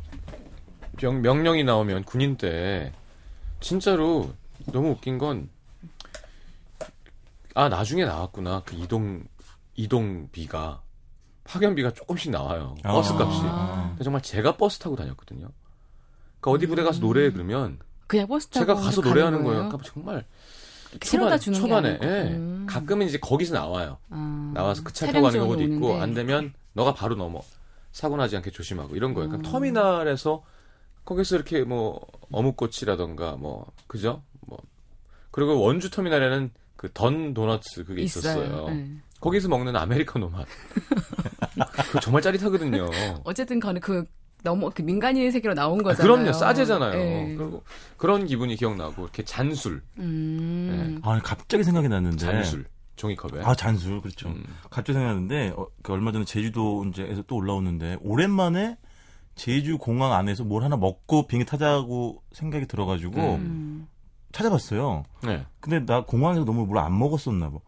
명, 1.01 1.23
명령이 1.23 1.65
나오면 1.65 2.05
군인 2.05 2.37
때, 2.37 2.93
진짜로 3.61 4.31
너무 4.73 4.91
웃긴 4.91 5.19
건, 5.19 5.49
아, 7.55 7.69
나중에 7.69 8.05
나왔구나. 8.05 8.63
그 8.65 8.77
이동, 8.77 9.25
이동비가, 9.75 10.81
파견비가 11.45 11.93
조금씩 11.93 12.31
나와요. 12.31 12.77
버스 12.85 13.13
아. 13.13 13.17
값이. 13.17 13.41
아. 13.45 13.87
근데 13.91 14.05
정말 14.05 14.23
제가 14.23 14.57
버스 14.57 14.79
타고 14.79 14.95
다녔거든요. 14.97 15.49
그러니까 16.41 16.51
어디 16.57 16.67
부대 16.67 16.83
가서 16.85 17.01
노래 17.01 17.31
그러면, 17.31 17.79
그냥 18.07 18.29
버스 18.29 18.47
타고 18.49 18.65
제가 18.67 18.75
가서 18.81 19.01
노래하는 19.01 19.43
거예요. 19.43 19.65
그러니까 19.69 19.79
정말, 19.91 20.25
새로다 21.03 21.39
주는 21.39 21.59
초반에. 21.59 21.99
예. 22.01 22.07
음. 22.07 22.65
가끔은 22.69 23.07
이제 23.09 23.19
거기서 23.19 23.55
나와요. 23.55 23.99
아. 24.11 24.53
나와서 24.55 24.83
그 24.85 24.93
차 24.93 25.07
타고 25.07 25.23
가는 25.23 25.39
경우도 25.41 25.63
있고 25.63 25.87
오는데. 25.89 26.01
안 26.03 26.15
되면 26.15 26.55
너가 26.75 26.95
바로 26.95 27.15
넘어 27.17 27.41
사고 27.93 28.17
나지 28.17 28.37
않게 28.37 28.51
조심하고 28.51 28.97
이런 28.97 29.15
거예요. 29.15 29.29
그러니까 29.29 29.49
음. 29.49 29.53
터미널에서 29.53 30.43
거기서 31.05 31.37
이렇게 31.37 31.63
뭐 31.65 32.01
어묵꼬치라던가 32.31 33.37
뭐 33.37 33.67
그죠? 33.87 34.23
뭐 34.47 34.59
그리고 35.31 35.61
원주 35.61 35.91
터미널에는 35.91 36.51
그 36.77 36.89
던 36.93 37.35
도너츠 37.35 37.85
그게 37.85 38.03
있었어요. 38.03 38.45
있어요. 38.45 38.69
네. 38.69 38.89
거기서 39.21 39.49
먹는 39.49 39.75
아메리카노 39.75 40.29
맛. 40.29 40.47
그거 41.87 42.01
정말 42.01 42.23
짜릿하거든요. 42.23 42.89
어쨌든 43.25 43.59
간에 43.59 43.81
그 43.81 44.05
너무 44.45 44.71
그 44.73 44.83
민간인의 44.83 45.33
세계로 45.33 45.55
나온 45.55 45.83
거잖아요. 45.83 46.13
그럼요, 46.15 46.33
싸제잖아요. 46.33 46.93
네. 46.93 47.35
그리고 47.37 47.65
그런 47.97 48.27
기분이 48.27 48.55
기억나고 48.55 49.03
이렇게 49.03 49.25
잔술, 49.25 49.83
음. 49.99 51.01
아 51.03 51.19
갑자기 51.21 51.65
생각이 51.65 51.89
났는데. 51.89 52.19
잔술 52.19 52.65
종이컵에. 52.99 53.43
아 53.43 53.55
잔술 53.55 54.03
그렇죠. 54.03 54.29
음. 54.29 54.45
갑자기 54.71 54.93
생각났는데 54.93 55.55
어, 55.57 55.67
그 55.83 55.93
얼마 55.95 56.13
전에 56.13 56.25
제주도 56.27 56.85
이제에서 56.85 57.23
또 57.23 57.37
올라오는데 57.37 57.97
오랜만에 58.03 58.77
제주 59.35 59.79
공항 59.79 60.13
안에서 60.13 60.45
뭘 60.45 60.65
하나 60.65 60.77
먹고 60.77 61.27
비행기 61.27 61.49
타자고 61.49 62.23
생각이 62.33 62.67
들어가지고 62.67 63.17
음. 63.21 63.41
음. 63.41 63.89
찾아봤어요. 64.33 65.05
네. 65.23 65.47
근데 65.61 65.85
나 65.87 66.05
공항에서 66.05 66.45
너무 66.45 66.67
뭘 66.67 66.79
안 66.79 66.99
먹었었나 66.99 67.51
봐. 67.51 67.59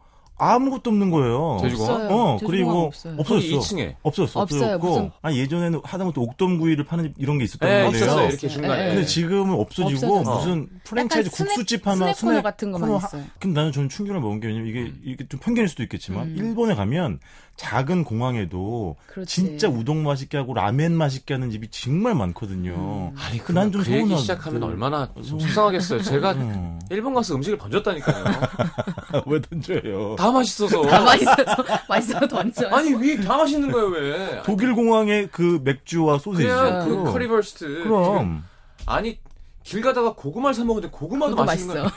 아무것도 0.40 0.90
없는 0.90 1.10
거예요. 1.10 1.58
제주공항? 1.60 1.94
없어요. 1.94 2.08
어 2.18 2.36
제주공항 2.38 2.38
그리고 2.46 2.70
없어요. 2.86 3.16
거기 3.18 3.52
2층에. 3.56 3.94
없었어. 4.02 4.40
없어요. 4.40 4.78
무슨- 4.78 5.10
아니 5.22 5.38
예전에는 5.38 5.80
하다못해 5.84 6.20
옥돔구이를 6.20 6.84
파는 6.84 7.04
집 7.04 7.14
이런 7.18 7.38
게 7.38 7.44
있었단 7.44 7.68
네, 7.68 7.84
말이에요. 7.84 8.04
있었어요. 8.04 8.28
이렇게 8.28 8.48
중간에. 8.48 8.82
네. 8.84 8.88
근데 8.94 9.06
지금은 9.06 9.54
없어지고 9.54 10.16
없어졌어요. 10.18 10.34
무슨 10.36 10.68
프랜차이즈 10.84 11.28
약간 11.28 11.36
스낵- 11.36 11.46
국수집 11.54 11.86
하나 11.86 12.12
스낵 12.12 12.30
코너 12.30 12.42
같은 12.42 12.72
거만 12.72 12.88
코너 12.88 12.98
있어요. 13.06 13.24
근데 13.38 13.60
나는 13.60 13.72
저는 13.72 13.88
충격을 13.88 14.20
먹은 14.20 14.40
게 14.40 14.46
왜냐면 14.48 14.68
이게 14.68 14.80
음. 14.80 15.00
이게 15.04 15.26
좀 15.28 15.38
편견일 15.40 15.68
수도 15.68 15.82
있겠지만 15.82 16.28
음. 16.28 16.36
일본에 16.36 16.74
가면 16.74 17.20
작은 17.56 18.04
공항에도 18.04 18.96
그렇지. 19.06 19.34
진짜 19.34 19.68
우동 19.68 20.02
맛있게 20.02 20.38
하고 20.38 20.54
라멘 20.54 20.92
맛있게 20.96 21.34
하는 21.34 21.50
집이 21.50 21.68
정말 21.70 22.14
많거든요. 22.14 23.12
음. 23.12 23.16
아니 23.18 23.38
그 23.38 23.52
난좀 23.52 23.82
그 23.82 23.92
얘기. 23.92 24.16
시작하면 24.16 24.62
얼마나 24.62 25.12
좀 25.14 25.38
속상하겠어요. 25.40 26.00
제가 26.02 26.34
어. 26.38 26.78
일본 26.90 27.12
가서 27.12 27.34
음식을 27.34 27.58
던졌다니까요. 27.58 28.24
왜 29.26 29.40
던져요? 29.42 30.16
다 30.16 30.30
맛있어서. 30.32 30.80
다 30.86 31.00
맛있어서 31.02 31.44
맛있어 31.88 32.26
던져. 32.26 32.68
아니 32.68 32.94
왜 32.94 33.20
다 33.20 33.36
맛있는 33.36 33.70
거예요 33.70 33.88
왜? 33.88 34.42
독일 34.44 34.74
공항의 34.74 35.28
그 35.30 35.60
맥주와 35.62 36.18
소세지. 36.18 36.48
그냥 36.48 36.88
그. 36.88 37.12
Currywurst. 37.12 37.82
그럼 37.84 38.42
아니 38.86 39.18
길 39.62 39.82
가다가 39.82 40.14
고구마를 40.14 40.54
사 40.54 40.64
먹는데 40.64 40.88
고구마도 40.90 41.36
맛있는 41.36 41.82
맛있어. 41.82 41.94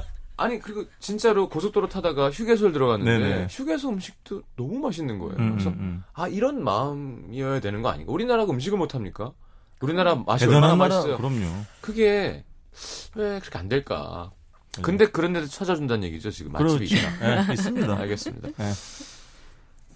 아니 0.38 0.58
그리고 0.58 0.84
진짜로 1.00 1.48
고속도로 1.48 1.88
타다가 1.88 2.30
휴게소를 2.30 2.72
들어갔는데 2.72 3.18
네네. 3.28 3.46
휴게소 3.50 3.88
음식도 3.90 4.42
너무 4.56 4.78
맛있는 4.78 5.18
거예요. 5.18 5.36
음, 5.38 5.52
그래서 5.52 5.70
음, 5.70 5.74
음. 5.78 6.04
아 6.12 6.28
이런 6.28 6.62
마음이어야 6.62 7.60
되는 7.60 7.80
거 7.82 7.88
아닌가? 7.90 8.12
우리나라가 8.12 8.52
음식을 8.52 8.76
못 8.78 8.94
합니까? 8.94 9.32
우리나라 9.80 10.14
맛이 10.14 10.44
얼마나 10.46 10.66
나라 10.68 10.76
맛있어요. 10.76 11.16
그럼요. 11.16 11.46
그게 11.80 12.44
왜 13.14 13.38
그렇게 13.40 13.58
안 13.58 13.68
될까? 13.68 14.30
네. 14.76 14.82
근데 14.82 15.06
그런 15.06 15.32
데도 15.32 15.46
찾아준다는 15.46 16.04
얘기죠 16.04 16.30
지금 16.30 16.52
맛집이 16.52 16.86
그렇죠. 16.88 16.94
있다. 16.96 17.44
네, 17.46 17.52
있습니다. 17.54 17.96
알겠습니다. 17.96 18.48
네. 18.58 18.72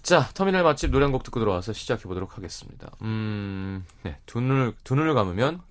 자, 0.01 0.27
터미널 0.33 0.63
맛집 0.63 0.89
노래 0.89 1.03
한 1.05 1.11
곡 1.11 1.21
듣고 1.21 1.39
들어와서 1.39 1.73
시작해 1.73 2.03
보도록 2.05 2.35
하겠습니다. 2.37 2.89
음, 3.03 3.85
네, 4.01 4.17
두 4.25 4.41
눈을 4.41 4.73
두 4.83 4.95
눈을 4.95 5.13
감으면, 5.13 5.61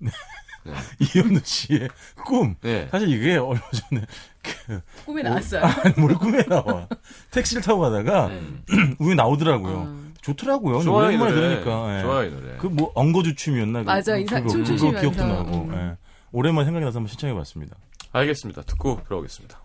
이현우 0.99 1.39
씨의 1.43 1.89
꿈. 2.25 2.55
네, 2.61 2.87
사실 2.91 3.09
이게 3.09 3.37
얼마 3.37 3.61
전에 3.71 4.05
그 4.41 4.81
꿈에 5.05 5.21
나왔어요. 5.23 5.63
아니, 5.63 5.93
뭘 5.99 6.13
꿈에 6.15 6.43
나와. 6.43 6.87
택시를 7.31 7.61
타고 7.61 7.79
가다가 7.81 8.27
음, 8.71 8.95
우연히 8.99 9.15
나오더라고요. 9.15 9.73
어. 9.75 10.11
좋더라고요. 10.21 10.81
좋아요 10.81 11.11
이 11.11 11.15
오랜만에 11.15 11.33
노래. 11.33 11.49
들으니까. 11.49 11.97
예. 11.97 12.01
좋아요 12.03 12.27
이 12.27 12.31
노래. 12.31 12.57
그 12.57 12.67
뭐 12.67 12.91
엉거주춤이었나? 12.93 13.83
맞아, 13.83 14.17
이 14.17 14.25
사- 14.27 14.37
그거, 14.39 14.49
춤추시면서. 14.51 14.85
그거 14.87 15.15
기억도 15.15 15.25
나고. 15.25 15.57
음. 15.65 15.73
예. 15.73 15.97
오랜만에 16.31 16.65
생각이 16.65 16.85
나서 16.85 16.99
한번 16.99 17.09
신청해 17.09 17.33
봤습니다. 17.33 17.75
알겠습니다. 18.13 18.61
듣고 18.63 19.01
들어오겠습니다. 19.05 19.59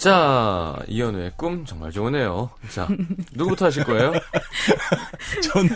자, 0.00 0.78
이현우의 0.88 1.32
꿈 1.36 1.66
정말 1.66 1.92
좋으네요. 1.92 2.48
자, 2.72 2.88
누구부터 3.36 3.66
하실 3.66 3.84
거예요? 3.84 4.12
저는 5.52 5.68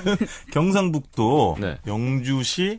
경상북도 0.50 1.58
네. 1.60 1.76
영주시 1.86 2.78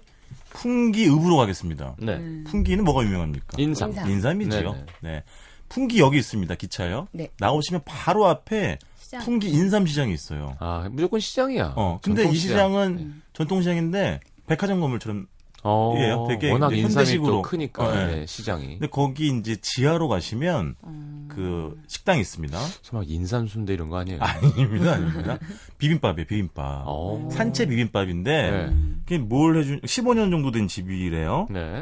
풍기읍으로 0.49 1.37
가겠습니다. 1.37 1.97
네. 1.99 2.15
음. 2.15 2.45
풍기는 2.47 2.83
뭐가 2.83 3.03
유명합니까? 3.03 3.57
인삼. 3.59 3.91
인삼. 3.91 4.09
인삼이죠. 4.09 4.57
네네. 4.71 4.85
네. 5.01 5.23
풍기역이 5.69 6.17
있습니다. 6.17 6.55
기차요. 6.55 7.07
네. 7.11 7.29
나오시면 7.37 7.81
바로 7.85 8.25
앞에 8.25 8.79
시작. 8.99 9.19
풍기 9.23 9.49
인삼시장이 9.51 10.11
있어요. 10.15 10.55
아, 10.59 10.87
무조건 10.91 11.19
시장이야. 11.19 11.73
어, 11.75 11.99
근데 12.01 12.21
이 12.21 12.25
전통시장. 12.25 12.51
시장은 12.55 12.87
음. 12.97 13.21
전통시장인데 13.33 14.19
백화점 14.47 14.79
건물처럼 14.79 15.27
어, 15.67 15.95
이에요. 15.97 16.25
되게 16.29 16.51
워낙 16.51 16.71
현대식으로. 16.71 17.31
또 17.31 17.41
크니까 17.41 17.83
어, 17.83 17.91
네. 17.91 18.05
네, 18.05 18.25
시장이. 18.27 18.67
근데 18.77 18.87
거기 18.87 19.29
이제 19.29 19.55
지하로 19.59 20.07
가시면 20.07 20.75
음. 20.85 21.27
그 21.27 21.81
식당이 21.87 22.21
있습니다. 22.21 22.57
설마 22.83 23.03
인삼 23.07 23.47
순대 23.47 23.73
이런 23.73 23.89
거 23.89 23.97
아니에요? 23.97 24.19
아닙니다, 24.21 24.93
아닙니다. 24.93 25.39
비빔밥이에요, 25.79 26.27
비빔밥. 26.27 26.83
어. 26.85 27.29
산채 27.31 27.65
비빔밥인데 27.65 28.51
네. 28.51 28.65
음. 28.67 29.01
그게 29.05 29.17
뭘 29.17 29.57
해준 29.57 29.81
15년 29.81 30.29
정도 30.29 30.51
된 30.51 30.67
집이래요. 30.67 31.47
네. 31.49 31.81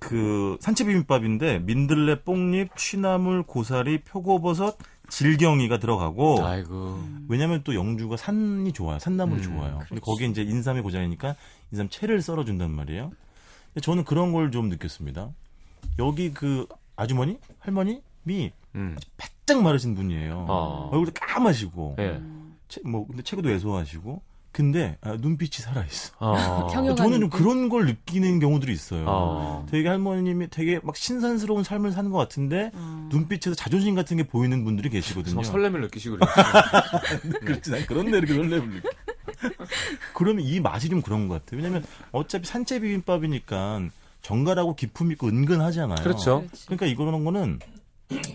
그 0.00 0.58
산채 0.60 0.84
비빔밥인데 0.84 1.60
민들레, 1.60 2.22
뽕잎, 2.24 2.76
취나물, 2.76 3.44
고사리, 3.44 4.02
표고버섯, 4.02 4.76
질경이가 5.18 5.78
들어가고 5.78 6.44
아이고. 6.44 7.02
왜냐면 7.28 7.62
또 7.64 7.74
영주가 7.74 8.16
산이 8.16 8.72
좋아요. 8.72 8.98
산나물이 8.98 9.42
음, 9.42 9.44
좋아요. 9.44 9.72
근데 9.78 9.84
그렇지. 9.86 10.00
거기에 10.02 10.26
이제 10.28 10.42
인삼의 10.42 10.82
고장이니까 10.82 11.36
인삼 11.72 11.88
채를 11.88 12.20
썰어준단 12.20 12.70
말이에요. 12.70 13.12
근데 13.72 13.80
저는 13.80 14.04
그런 14.04 14.32
걸 14.32 14.50
좀 14.50 14.68
느꼈습니다. 14.68 15.28
여기 15.98 16.32
그 16.32 16.66
아주머니, 16.96 17.38
할머님이 17.60 18.52
음. 18.74 18.96
바짝 19.16 19.62
마르신 19.62 19.94
분이에요. 19.94 20.46
어. 20.48 20.88
얼굴도 20.92 21.12
까마시고, 21.14 21.96
예. 21.98 22.20
체- 22.68 22.80
뭐 22.84 23.06
근데 23.06 23.22
체구도 23.22 23.48
왜소하시고 23.48 24.20
근데 24.54 24.96
아, 25.00 25.16
눈빛이 25.20 25.50
살아있어. 25.64 26.12
어. 26.20 26.68
평형- 26.72 26.94
저는 26.96 27.20
좀? 27.22 27.28
그런 27.30 27.68
걸 27.68 27.86
느끼는 27.86 28.38
경우들이 28.38 28.72
있어요. 28.72 29.04
어. 29.08 29.66
되게 29.68 29.88
할머님이 29.88 30.48
되게 30.48 30.78
막 30.84 30.94
신선스러운 30.96 31.64
삶을 31.64 31.90
사는 31.90 32.08
것 32.12 32.18
같은데 32.18 32.70
어. 32.72 33.08
눈빛에서 33.10 33.56
자존심 33.56 33.96
같은 33.96 34.16
게 34.16 34.22
보이는 34.22 34.62
분들이 34.62 34.90
계시거든요. 34.90 35.34
막 35.34 35.44
설렘을 35.44 35.80
느끼시고 35.80 36.18
그래요. 36.22 37.40
그렇지, 37.40 37.70
난 37.72 37.84
그런 37.86 38.12
데 38.12 38.18
이렇게 38.18 38.32
설렘을 38.32 38.70
느껴. 38.70 38.88
그러면 40.14 40.44
이 40.44 40.60
맛이 40.60 40.88
좀 40.88 41.02
그런 41.02 41.26
것 41.26 41.44
같아요. 41.44 41.60
왜냐면 41.60 41.84
어차피 42.12 42.46
산채 42.46 42.78
비빔밥이니까 42.78 43.80
정갈하고 44.22 44.76
기품 44.76 45.10
있고 45.10 45.26
은근하잖아요. 45.26 45.96
그렇죠. 46.00 46.44
그러니까 46.66 46.86
이거는 46.86 47.24
거는 47.24 47.58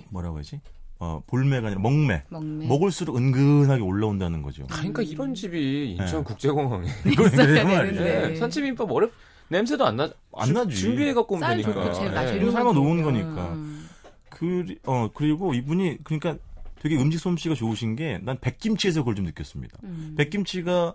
뭐라고 0.10 0.40
하지? 0.40 0.60
어, 1.00 1.24
볼매가 1.28 1.68
아니라 1.68 1.82
먹매. 1.82 2.24
먹매. 2.30 2.68
먹을수록 2.68 3.16
은근하게 3.18 3.82
올라온다는 3.82 4.42
거죠. 4.42 4.68
그러니까 4.68 5.02
이런 5.02 5.34
집이 5.34 5.92
인천 5.92 6.20
네. 6.20 6.24
국제공항에 6.26 6.88
이거는 7.10 7.32
있어야. 7.34 7.48
되는데. 7.84 8.28
네. 8.30 8.36
산채비빔밥 8.36 8.92
어렵 8.92 9.12
냄새도 9.48 9.86
안 9.86 9.96
나. 9.96 10.10
안 10.36 10.48
주- 10.48 10.54
나지. 10.54 10.76
준비해 10.76 11.14
갖고 11.14 11.36
오면 11.36 11.48
쌀 11.48 11.62
되니까. 11.62 11.90
네. 11.94 12.28
재료만 12.28 12.52
삶아 12.52 12.74
놓은. 12.74 13.02
거니까. 13.02 13.54
음. 13.54 13.88
그, 14.30 14.66
어, 14.86 15.10
그리고 15.14 15.54
이분이, 15.54 15.98
그러니까 16.04 16.38
되게 16.82 16.96
음식 16.98 17.18
솜씨가 17.20 17.56
좋으신 17.56 17.96
게, 17.96 18.20
난 18.24 18.38
백김치에서 18.40 19.02
그걸 19.02 19.16
좀 19.16 19.26
느꼈습니다. 19.26 19.78
음. 19.84 20.16
백김치가, 20.18 20.94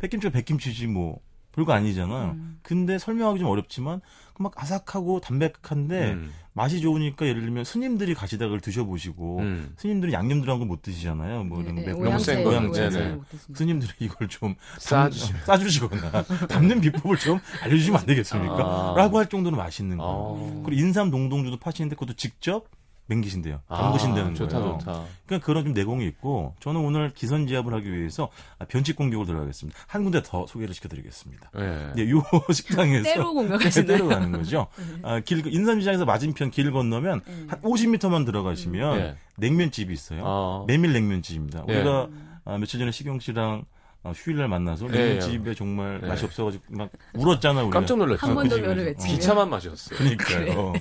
백김치가 0.00 0.32
백김치지 0.32 0.86
뭐, 0.88 1.20
별거 1.54 1.72
아니잖아요. 1.72 2.32
음. 2.32 2.58
근데 2.62 2.98
설명하기 2.98 3.38
좀 3.40 3.48
어렵지만, 3.48 4.00
막 4.38 4.52
아삭하고 4.56 5.20
담백한데, 5.20 6.12
음. 6.12 6.32
맛이 6.54 6.80
좋으니까 6.80 7.26
예를 7.26 7.42
들면 7.42 7.64
스님들이 7.64 8.14
가시다 8.14 8.46
그걸 8.46 8.60
드셔보시고, 8.60 9.38
음. 9.40 9.74
스님들이 9.76 10.12
양념 10.12 10.40
들어간 10.40 10.60
거못 10.60 10.82
드시잖아요. 10.82 11.44
뭐, 11.44 11.58
네, 11.58 11.64
이런 11.64 11.74
네, 11.76 11.86
매- 11.86 11.92
너무 11.92 12.18
센 12.18 12.42
거. 12.42 12.60
못했습니다. 12.60 13.24
스님들이 13.54 13.92
이걸 14.00 14.28
좀 14.28 14.54
싸주- 14.78 15.32
담- 15.32 15.40
싸주시거나 15.46 16.24
담는 16.48 16.80
비법을 16.80 17.16
좀 17.18 17.38
알려주시면 17.62 18.00
안 18.00 18.06
되겠습니까? 18.06 18.56
아. 18.56 18.94
라고 18.96 19.18
할 19.18 19.26
정도로 19.28 19.56
맛있는 19.56 19.96
거예요. 19.98 20.10
어. 20.12 20.62
그리고 20.64 20.80
인삼 20.82 21.10
동동주도 21.10 21.58
파시는데 21.58 21.94
그것도 21.94 22.14
직접 22.14 22.66
맹기신대요. 23.06 23.60
아, 23.68 23.82
담그신다는 23.82 24.34
좋다, 24.34 24.58
거예요. 24.60 24.78
좋다. 24.78 25.04
그러니까 25.26 25.46
그런 25.46 25.64
좀 25.64 25.72
내공이 25.74 26.06
있고 26.06 26.54
저는 26.60 26.80
오늘 26.80 27.10
기선 27.12 27.46
제압을 27.46 27.74
하기 27.74 27.92
위해서 27.92 28.30
변칙 28.68 28.96
공격을 28.96 29.26
들어가겠습니다. 29.26 29.78
한 29.86 30.02
군데 30.04 30.22
더 30.22 30.46
소개를 30.46 30.74
시켜드리겠습니다. 30.74 31.50
네. 31.54 31.92
네, 31.96 32.10
요 32.10 32.22
식당에서 32.52 33.04
때로 33.04 33.28
네, 33.28 33.34
공격하시나요? 33.34 33.86
때로 33.86 34.08
가는 34.08 34.32
거죠. 34.32 34.68
아, 35.02 35.20
길 35.20 35.46
인삼시장에서 35.46 36.04
맞은편 36.04 36.50
길 36.50 36.72
건너면 36.72 37.20
음. 37.26 37.46
한 37.50 37.60
50m만 37.60 38.24
들어가시면 38.24 38.98
네. 38.98 39.16
냉면집이 39.36 39.92
있어요. 39.92 40.22
어. 40.24 40.64
메밀 40.66 40.92
냉면집입니다. 40.92 41.64
네. 41.66 41.76
우리가 41.76 42.08
아, 42.46 42.58
며칠 42.58 42.78
전에 42.78 42.90
시경 42.90 43.20
씨랑 43.20 43.64
어, 44.04 44.12
휴일날 44.14 44.48
만나서 44.48 44.86
네, 44.88 44.98
냉면집에 45.16 45.54
정말 45.54 45.98
네. 46.02 46.08
맛이 46.08 46.26
없어가지고 46.26 46.62
막 46.68 46.90
울었잖아 47.14 47.62
우리가. 47.62 47.78
깜짝 47.80 47.96
놀랐죠. 47.96 48.26
한번더그 48.26 48.60
면을. 48.60 48.84
외치면. 48.86 49.16
기차만 49.16 49.48
마셨어요. 49.48 49.98
그러니까요. 49.98 50.72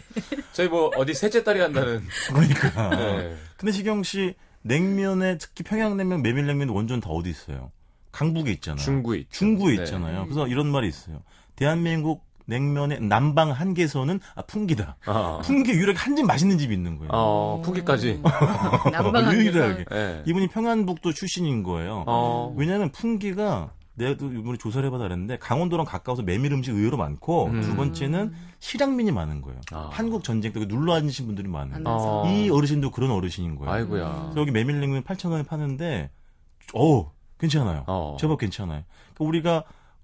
저희 0.52 0.68
뭐 0.68 0.92
어디 0.98 1.14
셋째 1.14 1.42
딸이 1.42 1.58
간다는. 1.60 2.04
그러니까. 2.28 2.90
네. 2.90 3.36
근데 3.58 3.72
시경 3.72 4.04
씨 4.04 4.36
냉면에 4.62 5.38
특히 5.38 5.64
평양냉면, 5.64 6.22
메밀냉면 6.22 6.70
원전 6.70 7.00
다 7.00 7.10
어디 7.10 7.30
있어요? 7.30 7.72
강북에 8.12 8.52
있잖아요. 8.52 8.84
중구에 8.84 9.20
있죠. 9.20 9.30
중구에 9.32 9.78
네. 9.78 9.84
있잖아요. 9.84 10.26
그래서 10.26 10.46
이런 10.48 10.68
말이 10.68 10.88
있어요. 10.90 11.24
대한민국 11.56 12.26
냉면의 12.46 13.02
남방 13.02 13.52
한계선은 13.52 14.20
아 14.36 14.42
풍기다. 14.44 14.98
아. 15.06 15.42
풍기 15.44 15.72
유일하게 15.72 15.98
한 15.98 16.14
집 16.16 16.26
맛있는 16.26 16.58
집이 16.58 16.74
있는 16.74 16.98
거예요. 16.98 17.10
어, 17.14 17.62
푸기까지. 17.64 18.22
남방한 18.92 19.34
유일하게. 19.36 19.86
네. 19.90 20.24
이분이 20.26 20.48
평안북도 20.50 21.14
출신인 21.14 21.64
거예요. 21.64 22.04
어. 22.08 22.54
왜냐하면 22.58 22.92
풍기가 22.92 23.72
내가 23.96 24.12
이번에 24.12 24.58
조사를 24.58 24.86
해봐서 24.88 25.04
알았는데 25.06 25.38
강원도랑 25.38 25.86
가까워서 25.86 26.24
메밀 26.24 26.52
음식 26.54 26.72
의외로 26.74 26.98
많고 26.98 27.46
음. 27.48 27.62
두 27.62 27.76
번째는 27.76 28.34
실향민이 28.60 29.12
많은 29.12 29.42
거예요. 29.42 29.60
아. 29.72 29.90
한국 29.92 30.24
전쟁 30.24 30.52
때 30.54 30.68
눌러 30.68 30.94
앉으신 30.94 31.26
분들이 31.28 31.48
많아요. 31.48 32.24
이 32.28 32.50
어르신도 32.50 32.92
그런 32.92 33.12
어르신인 33.12 33.56
거예요. 33.56 33.72
아이고야. 33.72 34.22
그래서 34.26 34.40
여기 34.42 34.52
메밀냉면 34.52 35.04
8,000원에 35.04 35.46
파는데, 35.48 36.10
어 36.74 37.12
괜찮아요. 37.40 37.84
어. 37.88 38.18
제법 38.20 38.40
괜찮아요. 38.40 38.84
그러니까 39.14 39.26
우리가 39.26 39.64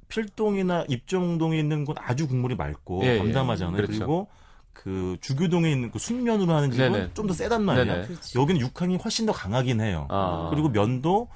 필동이나 0.10 0.86
입정동에 0.90 1.58
있는 1.58 1.86
건 1.86 1.96
아주 2.00 2.28
국물이 2.28 2.56
맑고 2.56 3.02
예, 3.06 3.14
예. 3.14 3.18
담담하잖아요. 3.20 3.76
그렇죠. 3.76 3.94
그리고 3.94 4.28
그 4.74 5.18
주교동에 5.22 5.72
있는 5.72 5.92
그 5.92 6.00
순면으로 6.00 6.54
하는 6.54 6.72
집은. 6.72 7.12
좀 7.14 7.28
더 7.28 7.34
세단 7.34 7.64
말이야. 7.64 8.06
여기는 8.36 8.60
육향이 8.62 8.98
훨씬 8.98 9.26
더 9.26 9.32
강하긴 9.32 9.82
해요. 9.82 10.08
아. 10.10 10.48
그리고 10.52 10.70
면도 10.70 11.30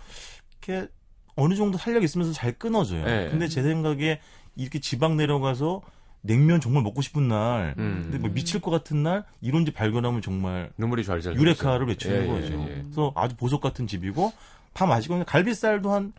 이렇게 0.66 0.88
어느 1.36 1.56
정도 1.56 1.78
탄력 1.78 2.04
있으면서 2.04 2.32
잘 2.34 2.54
끊어져요. 2.54 3.06
네. 3.06 3.30
근데 3.30 3.48
제 3.48 3.64
생각에 3.64 4.20
이렇게 4.56 4.80
지방 4.80 5.18
내려가서 5.18 5.82
냉면 6.22 6.62
정말 6.62 6.84
먹고 6.84 7.02
싶은 7.02 7.28
날, 7.28 7.76
음. 7.78 8.04
근데 8.04 8.18
뭐 8.18 8.30
미칠 8.30 8.62
것 8.62 8.72
같은 8.72 9.04
날 9.04 9.26
이런 9.42 9.66
집 9.66 9.74
발견하면 9.76 10.22
정말 10.22 10.72
눈물이 10.78 11.04
잘잘 11.04 11.36
유레카를 11.36 11.86
외치는 11.88 12.24
예, 12.24 12.28
거죠. 12.28 12.54
예, 12.54 12.78
예. 12.78 12.82
그래서 12.84 13.12
아주 13.16 13.36
보석 13.36 13.60
같은 13.60 13.88
집이고 13.88 14.32
다 14.72 14.86
맛있고 14.86 15.22
갈비살도 15.26 15.92
한 15.92 16.14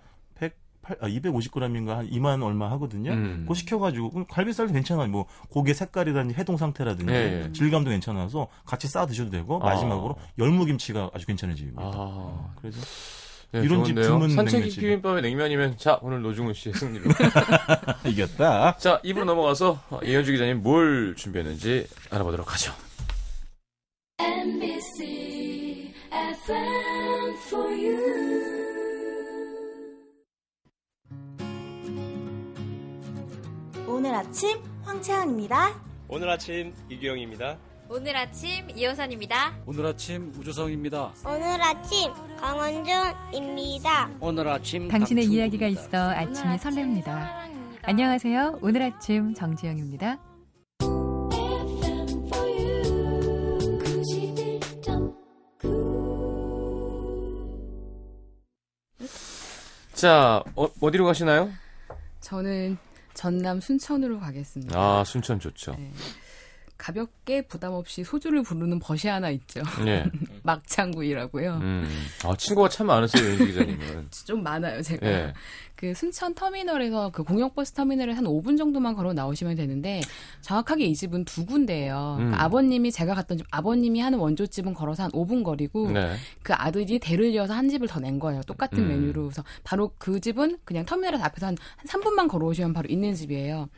100, 0.85 1.03
아, 1.03 1.09
250g인가 1.09 1.89
한 1.89 2.11
2만 2.11 2.43
얼마 2.43 2.71
하거든요. 2.73 3.13
음. 3.13 3.39
그거 3.43 3.55
시켜가지고 3.55 4.11
그럼 4.11 4.27
갈비살도 4.31 4.73
괜찮아요. 4.73 5.09
뭐 5.09 5.27
고기의 5.51 5.75
색깔이라든지 5.75 6.35
해동 6.39 6.57
상태라든지 6.57 7.13
예, 7.13 7.45
예. 7.47 7.53
질감도 7.53 7.91
괜찮아서 7.91 8.49
같이 8.65 8.87
싸 8.89 9.07
드셔도 9.07 9.31
되고 9.31 9.61
아. 9.63 9.67
마지막으로 9.67 10.17
열무김치가 10.39 11.11
아주 11.15 11.27
괜찮은 11.27 11.57
집입니다. 11.57 11.83
아. 11.95 12.53
그래서 12.61 12.81
네, 13.53 13.61
이런 13.63 13.85
집 13.85 13.95
좋은데요? 13.95 14.07
드문 14.15 14.31
산채기. 14.31 14.71
비빔밥에 14.81 15.21
냉면이면 15.21 15.77
자 15.79 15.99
오늘 16.03 16.23
노중훈 16.23 16.55
씨의 16.55 16.75
승리로. 16.75 17.05
이겼다. 18.07 18.77
자 18.79 19.01
입으로 19.05 19.25
넘어가서 19.25 19.81
이현주 20.05 20.33
기자님 20.33 20.63
뭘 20.63 21.15
준비했는지 21.17 21.87
알아보도록 22.11 22.53
하죠. 22.55 22.73
NBC 24.19 25.95
오늘 33.95 34.13
아침 34.13 34.59
황채환입니다. 34.83 35.81
오늘 36.09 36.29
아침 36.29 36.75
이규영입니다. 36.91 37.57
오늘 37.89 38.17
아침 38.17 38.69
이호선입니다. 38.75 39.55
오늘 39.67 39.87
아침 39.87 40.33
우주성입니다. 40.37 41.13
오늘 41.25 41.63
아침 41.63 42.13
강원준입니다. 42.41 44.11
오늘 44.19 44.49
아침 44.49 44.89
당신의. 44.89 45.27
이야기가 45.27 45.69
있어 45.69 46.11
아침이 46.11 46.57
설렙니다. 46.57 47.31
안녕하세요. 47.83 48.59
오늘 48.63 48.83
아침 48.83 49.33
정지영입니다. 49.33 50.19
FM 50.81 52.09
for 52.33 52.51
you. 52.51 53.79
91.9. 53.79 55.15
자 59.95 60.43
어, 60.57 60.67
어디로 60.81 61.05
가시나요? 61.05 61.49
저는 62.21 62.77
전남 63.15 63.61
순천으로 63.61 64.21
가겠습니다. 64.21 64.79
아 64.79 65.05
순천 65.05 65.41
좋죠. 65.41 65.75
네. 65.79 65.91
가볍게 66.77 67.43
부담 67.43 67.73
없이 67.73 68.05
소주를 68.05 68.43
부르는 68.43 68.79
벗이 68.81 69.07
하나 69.07 69.31
있죠. 69.31 69.63
예. 69.87 70.05
막창구이라고요. 70.43 71.55
음. 71.63 71.89
아 72.25 72.35
친구가 72.37 72.69
참 72.69 72.89
많으세요 72.89 73.23
이현주 73.25 73.47
기자님은. 73.47 74.09
좀 74.27 74.43
많아요, 74.43 74.83
제가. 74.83 75.07
예. 75.07 75.33
그 75.77 75.93
순천 75.93 76.35
터미널에서 76.35 77.11
그 77.11 77.25
공영버스 77.25 77.73
터미널에 77.73 78.13
한 78.13 78.25
5분 78.25 78.57
정도만 78.57 78.95
걸어 78.95 79.13
나오시면 79.13 79.57
되는데 79.57 80.01
정확하게 80.41 80.85
이 80.87 80.95
집은 80.95 81.25
두 81.25 81.45
군데예요. 81.45 82.17
음. 82.21 82.31
그 82.31 82.37
아버님이 82.37 82.93
제가 82.93 83.15
갔던 83.15 83.39
집 83.39 83.47
아버님이 83.51 84.01
하는 84.01 84.19
원조집은 84.19 84.75
걸어서 84.75 85.03
한 85.05 85.11
5분 85.11 85.43
거리고 85.43 85.91
네. 85.91 86.15
그 86.43 86.53
아들이 86.55 86.99
대를 86.99 87.27
이어서 87.35 87.55
한 87.55 87.69
집을 87.69 87.89
더 87.89 88.05
낸 88.05 88.19
거예요. 88.19 88.43
똑같은 88.43 88.79
음. 88.81 88.89
메뉴로. 88.89 89.23
그래서 89.25 89.43
바로 89.63 89.93
그 89.99 90.21
집은 90.21 90.59
그냥 90.65 90.85
터미널 90.85 91.15
앞에서 91.23 91.47
한, 91.47 91.57
한 91.77 91.87
3분만 91.87 92.29
걸어오시면 92.29 92.73
바로 92.75 92.87
있는 92.89 93.15
집이에요. 93.15 93.69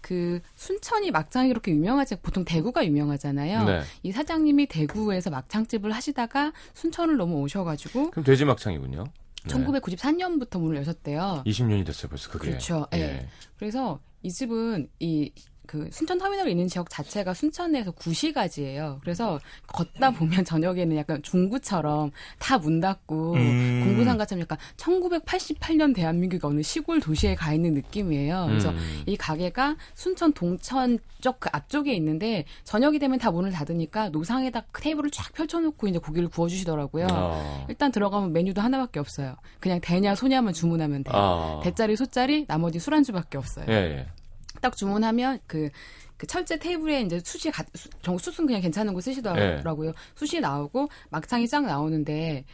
그 0.00 0.40
순천이 0.54 1.10
막창이 1.10 1.48
그렇게 1.48 1.72
유명하지 1.72 2.16
보통 2.22 2.44
대구가 2.44 2.86
유명하잖아요. 2.86 3.64
네. 3.64 3.82
이 4.02 4.12
사장님이 4.12 4.66
대구에서 4.66 5.30
막창집을 5.30 5.92
하시다가 5.92 6.52
순천을 6.74 7.16
넘어 7.16 7.36
오셔가지고 7.36 8.10
그럼 8.12 8.24
돼지 8.24 8.44
막창이군요. 8.44 9.04
네. 9.46 9.54
1994년부터 9.54 10.60
문을 10.60 10.76
여셨대요. 10.78 11.42
20년이 11.46 11.86
됐어요 11.86 12.08
벌써 12.08 12.30
그게. 12.30 12.48
그렇죠. 12.50 12.86
예. 12.94 13.28
그래서 13.58 14.00
이 14.22 14.30
집은 14.30 14.88
이 14.98 15.32
그 15.66 15.88
순천 15.92 16.18
터미널이 16.18 16.50
있는 16.50 16.68
지역 16.68 16.88
자체가 16.90 17.34
순천에서 17.34 17.92
구시가지예요. 17.92 18.98
그래서 19.02 19.38
걷다 19.66 20.10
보면 20.10 20.44
저녁에는 20.46 20.96
약간 20.96 21.22
중구처럼 21.22 22.10
다 22.38 22.56
문 22.58 22.80
닫고 22.80 23.34
음. 23.34 23.82
공구상가처럼 23.84 24.40
약간 24.42 24.58
1988년 24.76 25.94
대한민국 25.94 26.44
어느 26.44 26.62
시골 26.62 27.00
도시에 27.00 27.34
가 27.34 27.52
있는 27.52 27.74
느낌이에요. 27.74 28.46
그래서 28.48 28.70
음. 28.70 29.02
이 29.06 29.16
가게가 29.16 29.76
순천 29.94 30.32
동천 30.32 30.98
쪽 31.20 31.36
그 31.38 31.48
앞쪽에 31.52 31.92
있는데 31.94 32.44
저녁이 32.64 32.98
되면 32.98 33.18
다 33.18 33.30
문을 33.30 33.50
닫으니까 33.50 34.08
노상에다 34.08 34.62
테이블을 34.80 35.10
쫙 35.10 35.32
펼쳐놓고 35.34 35.86
이제 35.88 35.98
고기를 35.98 36.28
구워주시더라고요. 36.28 37.06
아. 37.10 37.66
일단 37.68 37.92
들어가면 37.92 38.32
메뉴도 38.32 38.60
하나밖에 38.62 39.00
없어요. 39.00 39.34
그냥 39.60 39.80
대냐 39.82 40.14
소냐만 40.14 40.54
주문하면 40.54 41.04
돼요. 41.04 41.14
아. 41.14 41.60
대짜리 41.62 41.94
소짜리 41.96 42.46
나머지 42.46 42.78
술안주밖에 42.78 43.36
없어요. 43.38 43.66
예, 43.68 43.72
예. 43.74 44.06
딱 44.60 44.76
주문하면 44.76 45.38
그, 45.46 45.70
그 46.16 46.26
철제 46.26 46.58
테이블에 46.58 47.02
이제 47.02 47.20
숯이 47.24 47.52
가, 47.52 47.64
수, 47.74 47.88
정- 48.02 48.18
숯은 48.18 48.46
그냥 48.46 48.60
괜찮은 48.62 48.94
거 48.94 49.00
쓰시더라고요. 49.00 49.92
숯이 50.14 50.40
나오고 50.40 50.88
막창이 51.10 51.46
쫙 51.48 51.64
나오는데 51.64 52.44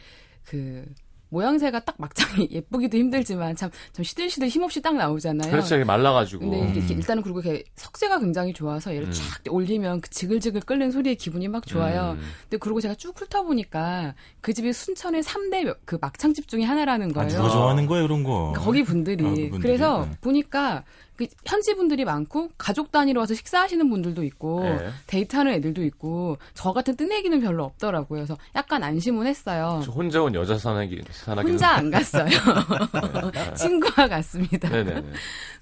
그 0.45 0.85
모양새가 1.33 1.79
딱 1.79 1.95
막창이 1.97 2.47
예쁘기도 2.53 2.97
힘들지만 2.97 3.55
참, 3.55 3.71
참 3.91 4.03
시들시들 4.03 4.47
힘없이 4.47 4.81
딱 4.81 4.95
나오잖아요. 4.95 5.49
그렇죠. 5.51 5.75
이게 5.75 5.83
말라가지고. 5.83 6.41
근데 6.49 6.69
이게 6.69 6.79
이렇게 6.79 6.93
일단은 6.93 7.23
그리고 7.23 7.39
이렇게 7.41 7.63
석재가 7.75 8.19
굉장히 8.19 8.53
좋아서 8.53 8.93
얘를 8.93 9.07
음. 9.07 9.11
쫙 9.11 9.41
올리면 9.49 10.01
그 10.01 10.09
지글지글 10.11 10.61
끓는 10.61 10.91
소리에 10.91 11.15
기분이 11.15 11.47
막 11.47 11.65
좋아요. 11.65 12.11
음. 12.19 12.23
근데 12.43 12.57
그러고 12.57 12.79
제가 12.81 12.95
쭉 12.95 13.19
훑어보니까 13.19 14.13
그 14.41 14.53
집이 14.53 14.71
순천의 14.71 15.23
3대 15.23 15.75
그 15.85 15.97
막창집 15.99 16.47
중에 16.47 16.63
하나라는 16.63 17.09
아, 17.11 17.13
거예요. 17.13 17.29
누가 17.29 17.49
좋아하는 17.49 17.87
거예요, 17.87 18.05
이런 18.05 18.23
거? 18.23 18.51
그러니까 18.51 18.61
거기 18.61 18.83
분들이. 18.83 19.25
아, 19.25 19.29
그분들이? 19.29 19.61
그래서 19.61 20.05
네. 20.05 20.17
보니까 20.21 20.83
그 21.15 21.27
현지 21.45 21.75
분들이 21.75 22.05
많고 22.05 22.49
가족 22.57 22.91
단위로 22.91 23.19
와서 23.19 23.33
식사하시는 23.33 23.87
분들도 23.89 24.23
있고 24.23 24.63
네. 24.63 24.89
데이트하는 25.07 25.53
애들도 25.53 25.83
있고 25.85 26.37
저 26.53 26.73
같은 26.73 26.95
뜨내기는 26.95 27.39
별로 27.41 27.63
없더라고요. 27.65 28.21
그래서 28.21 28.37
약간 28.55 28.83
안심은 28.83 29.27
했어요. 29.27 29.81
저 29.83 29.91
혼자 29.91 30.21
온 30.21 30.33
여자 30.33 30.57
사나기, 30.57 31.01
사나기. 31.23 31.49
혼자 31.49 31.69
안 31.75 31.89
갔어요. 31.91 32.27
친구와 33.55 34.07
갔습니다. 34.07 34.69
네네네. 34.69 35.03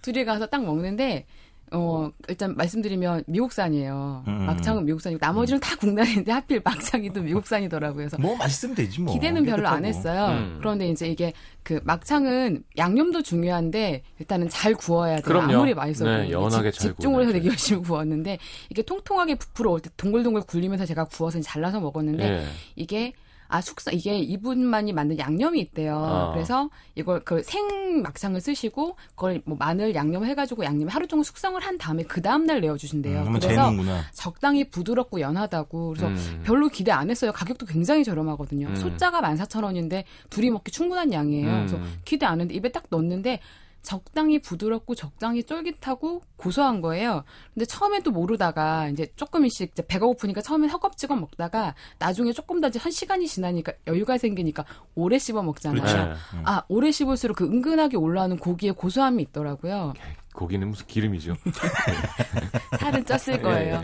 둘이 0.02 0.26
가서 0.26 0.46
딱 0.48 0.64
먹는데 0.64 1.26
어 1.74 2.12
일단 2.28 2.54
말씀드리면 2.58 3.24
미국산이에요. 3.28 4.26
음. 4.28 4.46
막창은 4.46 4.84
미국산이고 4.86 5.26
나머지는 5.26 5.62
다 5.62 5.74
국산인데 5.78 6.30
하필 6.30 6.62
막창이 6.66 7.14
또 7.14 7.22
미국산이더라고요. 7.22 7.96
그래서 7.96 8.18
뭐 8.20 8.36
맛있으면 8.36 8.76
되지 8.76 9.00
뭐. 9.00 9.14
기대는 9.14 9.46
별로 9.46 9.70
안. 9.70 9.86
했어요. 9.86 10.38
음. 10.38 10.58
그런데 10.60 10.90
이제 10.90 11.08
이게 11.08 11.32
그 11.64 11.80
막창은 11.86 12.64
양념도 12.78 13.22
중요한데 13.22 14.04
일단은 14.20 14.50
잘 14.50 14.74
구워야 14.74 15.16
돼요. 15.16 15.24
그럼요. 15.24 15.54
아무리 15.54 15.74
맛있어도 15.74 16.10
네, 16.12 16.30
연하게 16.30 16.72
집, 16.72 16.80
잘 16.82 16.90
집중을 16.92 17.22
해서 17.24 17.32
되게 17.32 17.48
열심히 17.48 17.82
구웠는데 17.82 18.38
이게 18.70 18.82
통통하게 18.82 19.36
부풀어 19.36 19.72
올 19.72 19.80
때 19.80 19.90
동글동글 19.96 20.42
굴리면서 20.42 20.86
제가 20.86 21.06
구워서 21.06 21.40
잘라서 21.40 21.80
먹었는데 21.80 22.24
예. 22.30 22.46
이게 22.76 23.14
아 23.52 23.62
숙성 23.62 23.94
이게 23.94 24.18
이분만이 24.18 24.94
만든 24.94 25.20
양념이 25.20 25.60
있대요. 25.60 25.98
아. 25.98 26.32
그래서 26.34 26.70
이걸 26.96 27.24
그 27.24 27.44
생 27.44 28.02
막창을 28.02 28.40
쓰시고 28.40 28.96
그걸 29.10 29.42
뭐 29.46 29.58
마늘 29.60 29.94
양념 29.94 30.24
해가지고 30.26 30.64
양념 30.64 30.88
하루 30.88 31.06
종일 31.08 31.26
숙성을 31.26 31.60
한 31.62 31.78
다음에 31.78 32.04
그 32.04 32.22
다음 32.22 32.46
날 32.46 32.62
내어 32.62 32.78
주신대요. 32.78 33.20
음, 33.22 33.26
한번 33.26 33.42
그래서 33.42 33.64
재는구나. 33.70 34.02
적당히 34.14 34.70
부드럽고 34.70 35.20
연하다고 35.20 35.90
그래서 35.90 36.08
음. 36.08 36.42
별로 36.46 36.70
기대 36.70 36.92
안 36.92 37.10
했어요. 37.10 37.32
가격도 37.34 37.66
굉장히 37.66 38.04
저렴하거든요. 38.06 38.68
음. 38.68 38.76
소자가 38.76 39.20
14,000원인데 39.22 40.04
둘이 40.30 40.50
먹기 40.50 40.72
충분한 40.72 41.12
양이에요. 41.12 41.48
음. 41.48 41.68
그래서 41.68 41.80
기대 42.06 42.26
안 42.26 42.34
했는데 42.40 42.56
입에 42.56 42.72
딱 42.72 42.84
넣었는데 42.90 43.40
적당히 43.82 44.40
부드럽고 44.40 44.96
적당히 44.96 45.44
쫄깃하고 45.44 46.22
고소한 46.38 46.82
거예요. 46.82 47.24
근데 47.54 47.66
처음엔 47.66 48.04
또 48.04 48.12
모르다가 48.12 48.90
이제 48.90 49.12
조금씩 49.16 49.72
이제 49.72 49.86
배가 49.86 50.06
고프니까 50.06 50.42
처음엔 50.42 50.70
허겁지겁 50.70 51.20
먹다가 51.20 51.76
나중에 52.00 52.32
조금 52.34 52.62
더 52.62 52.68
이제 52.68 52.80
한 52.80 52.92
시간이 52.92 53.28
지나니까 53.28 53.74
여유가 53.88 54.18
생기니까 54.18 54.66
오래 54.96 55.18
씹어 55.18 55.42
먹잖아요. 55.44 55.82
그렇죠. 55.82 56.06
네. 56.36 56.42
아, 56.46 56.64
오래 56.68 56.92
씹을수록 56.92 57.38
그 57.38 57.46
은근하게 57.46 57.98
올라오는 57.98 58.38
고기의 58.38 58.74
고소함이 58.74 59.24
있더라고요. 59.24 59.94
고기는 60.34 60.68
무슨 60.70 60.86
기름이죠. 60.88 61.36
살은 62.80 63.04
쪘을 63.04 63.42
거예요. 63.42 63.84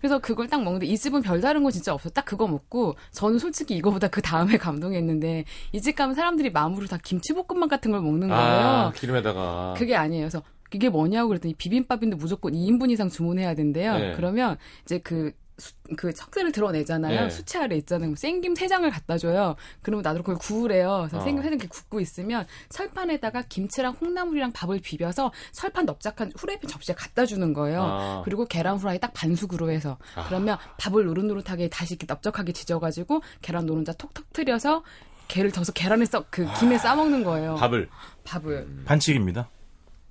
그래서 0.00 0.18
그걸 0.18 0.48
딱 0.48 0.62
먹는데 0.62 0.86
이 0.86 0.98
집은 0.98 1.22
별다른 1.22 1.62
거 1.62 1.70
진짜 1.70 1.94
없어. 1.94 2.10
딱 2.10 2.24
그거 2.24 2.46
먹고 2.46 2.96
저는 3.12 3.38
솔직히 3.38 3.76
이거보다 3.76 4.08
그 4.08 4.20
다음에 4.22 4.56
감동했는데 4.58 5.44
이 5.72 5.80
집 5.84 5.96
가면 5.96 6.14
사람들이 6.14 6.50
마음으로 6.50 6.86
다 6.86 6.96
김치볶음밥 7.02 7.68
같은 7.68 7.90
걸 7.90 8.00
먹는 8.00 8.28
거예요. 8.28 8.42
아, 8.42 8.92
기름에다가. 8.92 9.74
그게 9.76 9.94
아니에요. 9.94 10.22
그래서 10.24 10.42
이게 10.72 10.88
뭐냐고 10.88 11.28
그랬더니 11.28 11.52
비빔밥인데 11.54 12.16
무조건 12.16 12.52
2인분 12.54 12.90
이상 12.90 13.08
주문해야 13.10 13.54
된대요. 13.54 13.96
네. 13.98 14.12
그러면 14.16 14.56
이제 14.84 14.98
그, 14.98 15.32
수- 15.58 15.74
그 15.96 16.12
척새를 16.12 16.50
드러내잖아요. 16.52 17.20
네. 17.22 17.30
수채 17.30 17.58
아래 17.60 17.76
있잖아요. 17.76 18.14
생김 18.16 18.54
세 18.56 18.66
장을 18.66 18.88
갖다 18.90 19.16
줘요. 19.18 19.54
그러면 19.82 20.02
나도 20.02 20.20
그걸 20.20 20.36
구우래요. 20.36 21.06
그래서 21.08 21.18
어. 21.18 21.20
생김 21.20 21.42
세장 21.42 21.52
이렇게 21.58 21.68
굽고 21.68 22.00
있으면 22.00 22.46
철판에다가 22.70 23.42
김치랑 23.48 23.94
콩나물이랑 23.94 24.52
밥을 24.52 24.80
비벼서 24.80 25.32
철판 25.52 25.86
넓적한 25.86 26.32
후라이팬 26.36 26.68
접시에 26.68 26.94
갖다 26.94 27.24
주는 27.26 27.52
거예요. 27.52 27.82
아. 27.82 28.22
그리고 28.24 28.44
계란 28.46 28.76
후라이 28.78 28.98
딱 28.98 29.12
반숙으로 29.14 29.70
해서 29.70 29.96
아. 30.16 30.24
그러면 30.28 30.58
밥을 30.78 31.04
노릇노릇하게 31.04 31.68
다시 31.68 31.94
이렇게 31.94 32.06
넓적하게 32.08 32.52
지져가지고 32.52 33.22
계란 33.42 33.66
노른자 33.66 33.92
톡톡 33.92 34.32
트려서 34.32 34.82
게를 35.28 35.52
져서 35.52 35.72
계란에 35.72 36.04
써그 36.04 36.46
김에 36.58 36.76
싸 36.78 36.94
먹는 36.96 37.24
거예요. 37.24 37.54
밥을. 37.54 37.88
밥을 38.24 38.82
반칙입니다. 38.84 39.48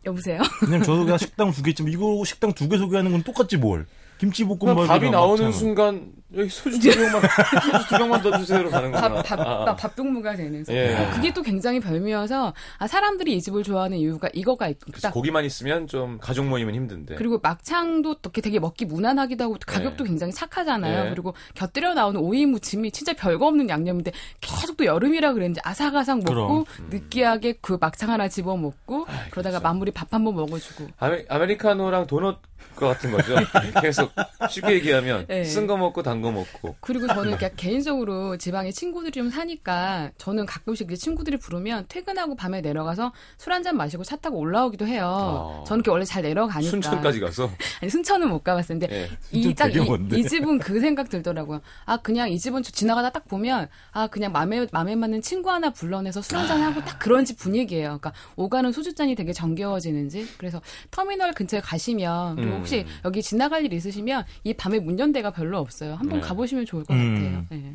여보세요. 0.06 0.42
왜냐면 0.64 0.84
저도 0.84 1.04
그냥 1.04 1.18
식당 1.18 1.52
두 1.52 1.62
개쯤 1.64 1.88
이거 1.90 2.24
식당 2.26 2.54
두 2.54 2.68
개 2.68 2.78
소개하는 2.78 3.12
건 3.12 3.24
똑같지 3.24 3.58
뭘. 3.58 3.86
김치볶음밥 4.24 4.88
밥이 4.88 5.10
나오는 5.10 5.52
순간 5.52 6.12
여기 6.36 6.50
소주 6.50 6.80
두 6.80 6.90
병만 6.98 7.22
소주 7.62 7.88
두 7.90 7.98
병만 7.98 8.22
더 8.22 8.38
주세요로 8.38 8.70
가는 8.72 8.92
거구나. 8.92 9.14
밥, 9.22 9.24
밥, 9.24 9.40
아. 9.40 9.66
밥, 9.66 9.76
밥동무가 9.78 10.36
되는. 10.36 10.64
예. 10.70 11.08
그게 11.14 11.32
또 11.34 11.42
굉장히 11.44 11.80
별미여서 11.80 12.54
아, 12.80 12.88
사람들이 12.88 13.36
이 13.36 13.42
집을 13.42 13.62
좋아하는 13.64 13.98
이유가 13.98 14.30
이거가 14.34 14.70
있- 14.70 14.80
그래서 14.80 15.08
딱 15.10 15.14
고기만 15.14 15.46
있으면 15.46 15.88
좀 15.88 16.18
가족 16.20 16.46
모임은 16.48 16.74
힘든데. 16.74 17.16
그리고 17.16 17.40
막창도 17.44 18.10
어떻게 18.12 18.42
되게 18.42 18.60
먹기 18.60 18.86
무난하기도 18.86 19.44
하고 19.44 19.58
가격도 19.66 20.04
네. 20.06 20.10
굉장히 20.10 20.34
착하잖아요. 20.34 21.04
네. 21.06 21.10
그리고 21.12 21.36
곁들여 21.54 21.94
나오는 21.94 22.20
오이 22.20 22.46
무침이 22.46 22.92
진짜 22.92 23.14
별거 23.14 23.48
없는 23.48 23.70
양념인데 23.70 24.12
계속 24.42 24.78
또 24.78 24.86
여름이라 24.86 25.34
그랬는지 25.34 25.60
아삭아삭 25.64 26.20
먹고 26.20 26.34
그럼. 26.34 26.66
느끼하게 26.90 27.58
그 27.62 27.78
막창 27.80 28.10
하나 28.10 28.28
집어 28.28 28.56
먹고 28.58 29.06
그러다가 29.30 29.60
그렇죠. 29.60 29.62
마무리 29.64 29.92
밥 29.92 30.08
한 30.14 30.24
번 30.24 30.36
먹어주고 30.36 30.88
아메, 31.00 31.26
아메리카노랑 31.28 32.06
도넛 32.08 32.38
거 32.76 32.88
같은 32.88 33.12
거죠. 33.12 33.36
계속 33.82 34.12
쉽게 34.50 34.74
얘기하면 34.74 35.26
네. 35.28 35.44
쓴거 35.44 35.78
먹고 35.78 36.02
단 36.04 36.22
거 36.22 36.32
먹고. 36.32 36.76
그리고 36.80 37.08
저는 37.08 37.38
그냥 37.38 37.52
개인적으로 37.58 38.38
지방에 38.38 38.72
친구들이 38.72 39.12
좀 39.12 39.30
사니까 39.30 40.12
저는 40.18 40.46
가끔씩 40.46 40.88
이제 40.88 40.96
친구들이 40.96 41.38
부르면 41.38 41.86
퇴근하고 41.88 42.36
밤에 42.36 42.62
내려가서 42.62 43.12
술 43.38 43.52
한 43.54 43.64
잔 43.64 43.78
마시고 43.78 44.04
차 44.04 44.16
타고 44.16 44.38
올라오기도 44.40 44.88
해요. 44.88 45.62
아. 45.62 45.64
저는 45.66 45.80
이렇게 45.82 45.92
원래 45.92 46.06
잘 46.06 46.22
내려가니까. 46.24 46.70
순천까지 46.72 47.20
가서. 47.20 47.50
아니 47.82 47.90
순천은 47.90 48.28
못 48.30 48.44
가봤는데 48.44 48.88
예. 48.92 49.10
이 49.32 49.44
순천 49.44 49.56
딱 49.56 49.74
되게 50.08 50.20
이 50.20 50.24
집은 50.28 50.60
그 50.60 50.80
생각 50.80 51.10
들더라고요. 51.10 51.62
아 51.86 51.98
그냥 51.98 52.30
이 52.32 52.40
집은 52.40 52.64
저 52.64 52.72
지나가다 52.72 53.12
딱 53.12 53.28
보면 53.28 53.68
아 53.92 54.08
그냥 54.08 54.32
마음에 54.32 54.66
마음에 54.72 54.96
맞는 54.96 55.22
친구 55.22 55.52
하나 55.52 55.70
불러내서 55.70 56.22
술 56.22 56.38
한잔 56.38 56.62
하고 56.62 56.82
딱 56.84 56.98
그런 57.00 57.24
집 57.26 57.38
분위기예요. 57.38 58.00
그러니까 58.00 58.14
오가는 58.36 58.72
소주잔이 58.72 59.16
되게 59.16 59.32
정겨워지는 59.34 60.10
집. 60.10 60.38
그래서 60.38 60.62
터미널 60.92 61.34
근처에 61.34 61.60
가시면 61.62 62.36
그리고 62.54 62.56
음. 62.56 62.60
혹시 62.60 62.86
여기 63.06 63.22
지나갈 63.22 63.66
일 63.66 63.74
있으시면 63.74 64.24
이 64.44 64.54
밤에 64.54 64.80
문연 64.80 65.12
데가 65.12 65.32
별로 65.32 65.58
없어요. 65.60 65.96
한번 65.96 66.20
네. 66.22 66.28
가보시면 66.28 66.66
좋을 66.66 66.84
것 66.84 66.94
음. 66.94 67.46
같아요. 67.50 67.62
네. 67.62 67.74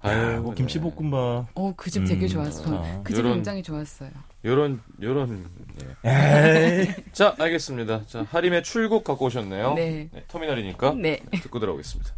아유, 0.00 0.40
뭐 0.42 0.54
김치볶음밥. 0.54 1.48
어, 1.54 1.72
그 1.76 1.90
집 1.90 2.04
되게 2.04 2.26
음, 2.26 2.28
좋았어. 2.28 2.62
저는 2.62 2.78
아. 2.78 3.02
그집 3.02 3.24
요런- 3.24 3.34
굉장히 3.34 3.62
좋았어요. 3.62 4.10
요런 4.44 4.80
요런. 5.02 5.44
예. 6.04 6.94
자, 7.12 7.34
알겠습니다. 7.38 8.06
자, 8.06 8.24
하림의 8.30 8.62
출국 8.62 9.02
갖고 9.02 9.26
오셨네요. 9.26 9.74
네. 9.74 10.08
터미널이니까 10.28 10.92
네. 10.94 11.18
듣고 11.42 11.58
들어오겠습니다. 11.58 12.14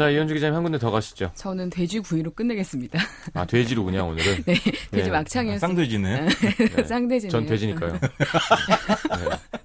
자, 0.00 0.08
이현주 0.08 0.32
기자님 0.32 0.54
한 0.54 0.62
군데 0.62 0.78
더 0.78 0.90
가시죠. 0.90 1.30
저는 1.34 1.68
돼지 1.68 2.00
구이로 2.00 2.30
끝내겠습니다. 2.30 2.98
아, 3.34 3.44
돼지로 3.44 3.84
그냥 3.84 4.08
오늘은. 4.08 4.44
네. 4.48 4.54
돼지 4.90 5.08
예. 5.08 5.12
막창이었어요. 5.12 5.58
쌍돼지네. 5.58 6.28
쌍돼지네요. 6.88 7.30
전 7.30 7.44
돼지니까요. 7.44 7.92
네. 8.00 9.60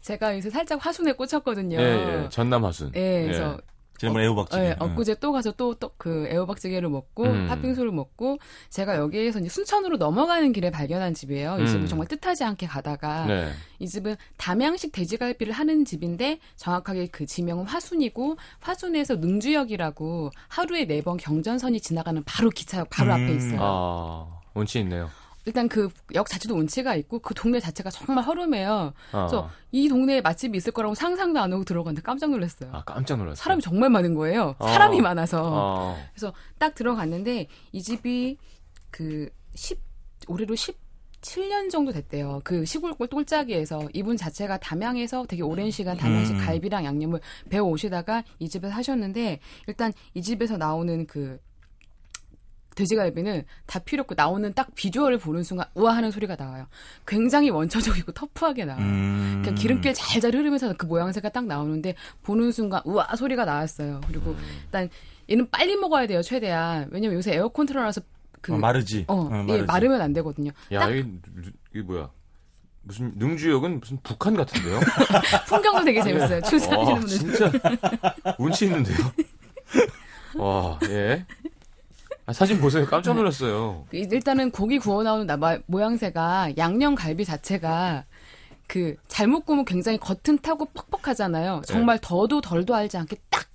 제가 0.00 0.34
요새 0.34 0.48
살짝 0.48 0.78
화순에 0.82 1.12
꽂혔거든요. 1.12 1.78
예, 1.78 1.82
예. 1.82 2.28
전남 2.30 2.64
화순. 2.64 2.92
예, 2.94 3.24
그래서 3.24 3.58
지난번에 3.98 4.24
애호박찌개. 4.24 4.62
네, 4.62 4.76
엊그제 4.78 5.16
또 5.16 5.32
가서 5.32 5.50
또그 5.52 6.28
애호박찌개를 6.30 6.88
먹고 6.88 7.24
음. 7.24 7.46
팥빙수를 7.48 7.90
먹고 7.92 8.38
제가 8.70 8.96
여기에서 8.96 9.40
이제 9.40 9.48
순천으로 9.48 9.96
넘어가는 9.96 10.52
길에 10.52 10.70
발견한 10.70 11.14
집이에요. 11.14 11.58
이 11.60 11.66
집을 11.66 11.82
음. 11.82 11.86
정말 11.86 12.06
뜻하지 12.08 12.44
않게 12.44 12.66
가다가 12.66 13.26
네. 13.26 13.50
이 13.80 13.88
집은 13.88 14.16
담양식 14.36 14.92
돼지갈비를 14.92 15.52
하는 15.52 15.84
집인데 15.84 16.38
정확하게 16.56 17.08
그 17.08 17.26
지명은 17.26 17.64
화순이고 17.66 18.36
화순에서 18.60 19.16
능주역이라고 19.16 20.30
하루에 20.48 20.86
네 20.86 20.98
번 21.02 21.16
경전선이 21.16 21.80
지나가는 21.80 22.22
바로 22.24 22.50
기차역 22.50 22.90
바로 22.90 23.14
음. 23.14 23.22
앞에 23.24 23.34
있어요. 23.34 23.58
아, 23.60 24.26
운치 24.54 24.80
있네요. 24.80 25.08
일단 25.44 25.68
그 25.68 25.88
역 26.14 26.28
자체도 26.28 26.54
운치가 26.54 26.94
있고 26.96 27.18
그 27.20 27.34
동네 27.34 27.60
자체가 27.60 27.90
정말 27.90 28.24
허름해요. 28.24 28.92
아, 29.12 29.26
그래서 29.26 29.50
이 29.72 29.88
동네에 29.88 30.20
맛집이 30.20 30.56
있을 30.56 30.72
거라고 30.72 30.94
상상도 30.94 31.38
안 31.40 31.52
하고 31.52 31.64
들어갔는데 31.64 32.02
깜짝 32.02 32.30
놀랐어요. 32.30 32.70
아, 32.72 32.82
깜짝 32.84 33.16
놀랐어요. 33.16 33.36
사람이 33.36 33.62
정말 33.62 33.90
많은 33.90 34.14
거예요. 34.14 34.54
어. 34.58 34.66
사람이 34.66 35.00
많아서. 35.00 35.42
어. 35.44 35.96
그래서 36.12 36.32
딱 36.58 36.74
들어갔는데 36.74 37.46
이 37.72 37.82
집이 37.82 38.36
그 38.90 39.28
10, 39.54 39.78
올해로 40.28 40.54
17년 40.54 41.70
정도 41.70 41.92
됐대요. 41.92 42.40
그 42.44 42.64
시골 42.64 42.94
꼴짝이에서 42.94 43.88
이분 43.92 44.16
자체가 44.16 44.58
담양에서 44.58 45.26
되게 45.26 45.42
오랜 45.42 45.70
시간 45.70 45.96
담양식 45.96 46.36
음. 46.36 46.38
갈비랑 46.44 46.84
양념을 46.84 47.20
배워 47.50 47.68
오시다가 47.70 48.24
이 48.38 48.48
집에서 48.48 48.74
하셨는데 48.74 49.40
일단 49.66 49.92
이 50.14 50.22
집에서 50.22 50.56
나오는 50.56 51.06
그 51.06 51.38
돼지갈비는 52.78 53.42
다 53.66 53.80
필요 53.80 54.02
없고 54.02 54.14
나오는 54.16 54.52
딱 54.54 54.72
비주얼을 54.76 55.18
보는 55.18 55.42
순간 55.42 55.66
우아하는 55.74 56.12
소리가 56.12 56.36
나와요. 56.36 56.66
굉장히 57.06 57.50
원초적이고 57.50 58.12
터프하게 58.12 58.66
나와요. 58.66 58.84
음. 58.84 59.40
그냥 59.42 59.56
기름길 59.56 59.94
잘잘 59.94 60.32
흐르면서 60.32 60.72
그 60.74 60.86
모양새가 60.86 61.30
딱 61.30 61.46
나오는데 61.46 61.94
보는 62.22 62.52
순간 62.52 62.80
우와 62.84 63.16
소리가 63.16 63.44
나왔어요. 63.44 64.00
그리고 64.06 64.36
일단 64.64 64.88
얘는 65.28 65.50
빨리 65.50 65.74
먹어야 65.76 66.06
돼요 66.06 66.22
최대한. 66.22 66.88
왜냐면 66.92 67.16
요새 67.16 67.34
에어컨 67.34 67.66
틀어놔서 67.66 68.00
그 68.40 68.54
어, 68.54 68.58
마르지. 68.58 69.04
어, 69.08 69.14
어, 69.14 69.28
마르지. 69.28 69.64
마르면 69.64 70.00
안 70.00 70.12
되거든요. 70.12 70.52
야, 70.72 70.80
딱 70.80 70.90
이게, 70.90 71.08
이게 71.74 71.82
뭐야? 71.82 72.08
무슨 72.82 73.12
능주역은 73.16 73.80
무슨 73.80 73.98
북한 74.04 74.34
같은데요? 74.34 74.78
풍경도 75.48 75.84
되게 75.84 76.00
재밌어요. 76.00 76.40
출산하시는 76.42 76.92
와, 76.92 77.00
분들. 77.00 77.18
진짜 77.18 77.52
운치 78.38 78.66
있는데요. 78.66 78.96
와, 80.36 80.78
예. 80.88 81.26
아, 82.28 82.32
사진 82.34 82.60
보세요. 82.60 82.84
깜짝 82.84 83.14
놀랐어요. 83.14 83.86
일단은 83.90 84.50
고기 84.50 84.78
구워 84.78 85.02
나오는 85.02 85.26
나- 85.26 85.38
마- 85.38 85.56
모양새가 85.64 86.52
양념 86.58 86.94
갈비 86.94 87.24
자체가 87.24 88.04
그 88.66 88.96
잘못 89.08 89.46
구우면 89.46 89.64
굉장히 89.64 89.96
겉은 89.98 90.38
타고 90.42 90.66
퍽퍽하잖아요. 90.66 91.62
정말 91.64 91.98
더도 92.02 92.42
덜도 92.42 92.74
알지 92.74 92.96
않게 92.98 93.16
딱 93.30 93.48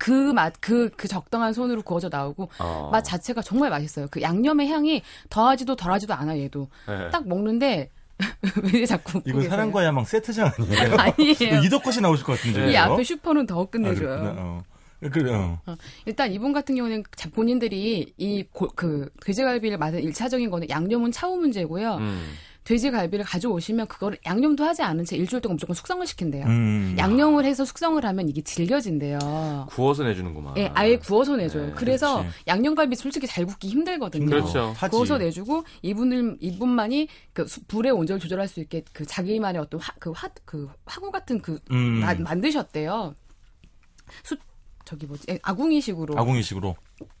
그 0.00 0.12
맛, 0.32 0.54
그, 0.60 0.90
그 0.96 1.08
적당한 1.08 1.52
손으로 1.52 1.82
구워져 1.82 2.08
나오고, 2.08 2.48
어. 2.60 2.88
맛 2.92 3.02
자체가 3.02 3.42
정말 3.42 3.68
맛있어요. 3.68 4.06
그 4.12 4.22
양념의 4.22 4.68
향이 4.68 5.02
더하지도 5.28 5.74
덜하지도 5.74 6.14
않아, 6.14 6.38
얘도. 6.38 6.68
네. 6.86 7.10
딱 7.10 7.26
먹는데, 7.26 7.90
왜 8.72 8.86
자꾸. 8.86 9.20
이거? 9.26 9.42
사랑과 9.42 9.84
야망 9.84 10.04
세트장 10.04 10.52
아니에요? 10.56 10.94
아니에요. 11.50 11.62
이덕컷이 11.64 12.00
나오실 12.00 12.24
것 12.24 12.36
같은데. 12.36 12.70
이 12.72 12.76
앞에 12.76 13.02
슈퍼는 13.02 13.46
더 13.48 13.64
끝내줘요. 13.68 14.36
아, 14.38 14.62
그렇구나. 15.00 15.60
어. 15.66 15.76
일단 16.06 16.32
이분 16.32 16.52
같은 16.52 16.74
경우는 16.74 17.04
자- 17.16 17.30
본인들이 17.30 18.14
이그 18.16 19.10
돼지갈비를 19.24 19.78
맛은 19.78 20.02
일차적인 20.02 20.50
거는 20.50 20.68
양념은 20.68 21.12
차후 21.12 21.36
문제고요. 21.36 21.96
음. 21.96 22.32
돼지갈비를 22.64 23.24
가져오시면 23.24 23.86
그거를 23.86 24.18
양념도 24.26 24.62
하지 24.62 24.82
않은 24.82 25.06
채 25.06 25.16
일주일 25.16 25.40
동안 25.40 25.54
무조건 25.54 25.72
숙성을 25.74 26.06
시킨대요. 26.06 26.44
음. 26.44 26.96
양념을 26.98 27.46
해서 27.46 27.64
숙성을 27.64 28.04
하면 28.04 28.28
이게 28.28 28.42
질겨진대요. 28.42 29.68
구워서 29.70 30.02
내주는구만. 30.04 30.54
예, 30.58 30.70
아예 30.74 30.98
구워서 30.98 31.36
내줘요. 31.36 31.68
네, 31.68 31.72
그래서 31.74 32.18
그렇지. 32.18 32.36
양념갈비 32.46 32.94
솔직히 32.96 33.26
잘 33.26 33.46
굽기 33.46 33.68
힘들거든요. 33.68 34.26
그렇죠. 34.26 34.74
구워서 34.90 35.16
내주고 35.16 35.64
이분을 35.80 36.36
이분만이 36.40 37.08
그 37.32 37.46
수- 37.46 37.64
불의 37.64 37.90
온도를 37.92 38.20
조절할 38.20 38.46
수 38.48 38.60
있게 38.60 38.84
그 38.92 39.06
자기만의 39.06 39.62
어떤 39.62 39.80
화, 39.80 39.94
그 39.98 40.10
화, 40.10 40.28
그 40.44 40.68
화구 40.84 41.10
같은 41.10 41.40
그 41.40 41.58
음. 41.70 42.00
마- 42.00 42.12
만드셨대요. 42.14 43.14
수 44.24 44.36
저기 44.88 45.04
뭐지 45.04 45.24
예, 45.28 45.38
아궁이식으로. 45.42 46.18
아궁이식으로. 46.18 46.74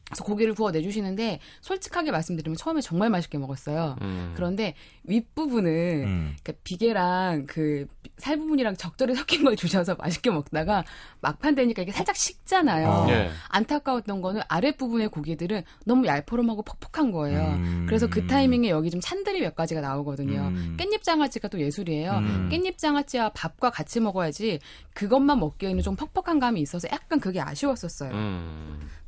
그래서 0.08 0.24
고기를 0.24 0.54
구워 0.54 0.70
내주시는데 0.70 1.40
솔직하게 1.60 2.10
말씀드리면 2.10 2.56
처음에 2.56 2.80
정말 2.80 3.10
맛있게 3.10 3.38
먹었어요. 3.38 3.96
음. 4.00 4.32
그런데 4.34 4.74
윗 5.04 5.34
부분은 5.34 5.70
음. 6.04 6.36
그러니까 6.42 6.60
비계랑 6.64 7.46
그 7.46 7.86
살 8.18 8.36
부분이랑 8.36 8.76
적절히 8.76 9.14
섞인 9.14 9.44
걸 9.44 9.56
주셔서 9.56 9.94
맛있게 9.94 10.30
먹다가 10.30 10.84
막판 11.20 11.54
되니까 11.54 11.82
이게 11.82 11.92
살짝 11.92 12.16
식잖아요. 12.16 12.88
어. 12.88 13.06
예. 13.10 13.30
안타까웠던 13.48 14.20
거는 14.20 14.42
아랫 14.48 14.76
부분의 14.76 15.08
고기들은 15.08 15.62
너무 15.84 16.06
얄포름하고 16.06 16.62
퍽퍽한 16.62 17.12
거예요. 17.12 17.40
음. 17.40 17.86
그래서 17.88 18.08
그 18.08 18.26
타이밍에 18.26 18.70
여기 18.70 18.90
좀 18.90 19.00
찬들이 19.00 19.40
몇 19.40 19.54
가지가 19.54 19.80
나오거든요. 19.80 20.48
음. 20.48 20.76
깻잎 20.78 21.02
장아찌가 21.02 21.48
또 21.48 21.60
예술이에요. 21.60 22.12
음. 22.12 22.48
깻잎 22.50 22.76
장아찌와 22.76 23.30
밥과 23.30 23.70
같이 23.70 24.00
먹어야지 24.00 24.58
그것만 24.94 25.38
먹기에는 25.38 25.82
좀 25.82 25.96
퍽퍽한 25.96 26.40
감이 26.40 26.60
있어서 26.60 26.88
약간 26.92 27.20
그게 27.20 27.40
아쉬웠었어요. 27.40 28.10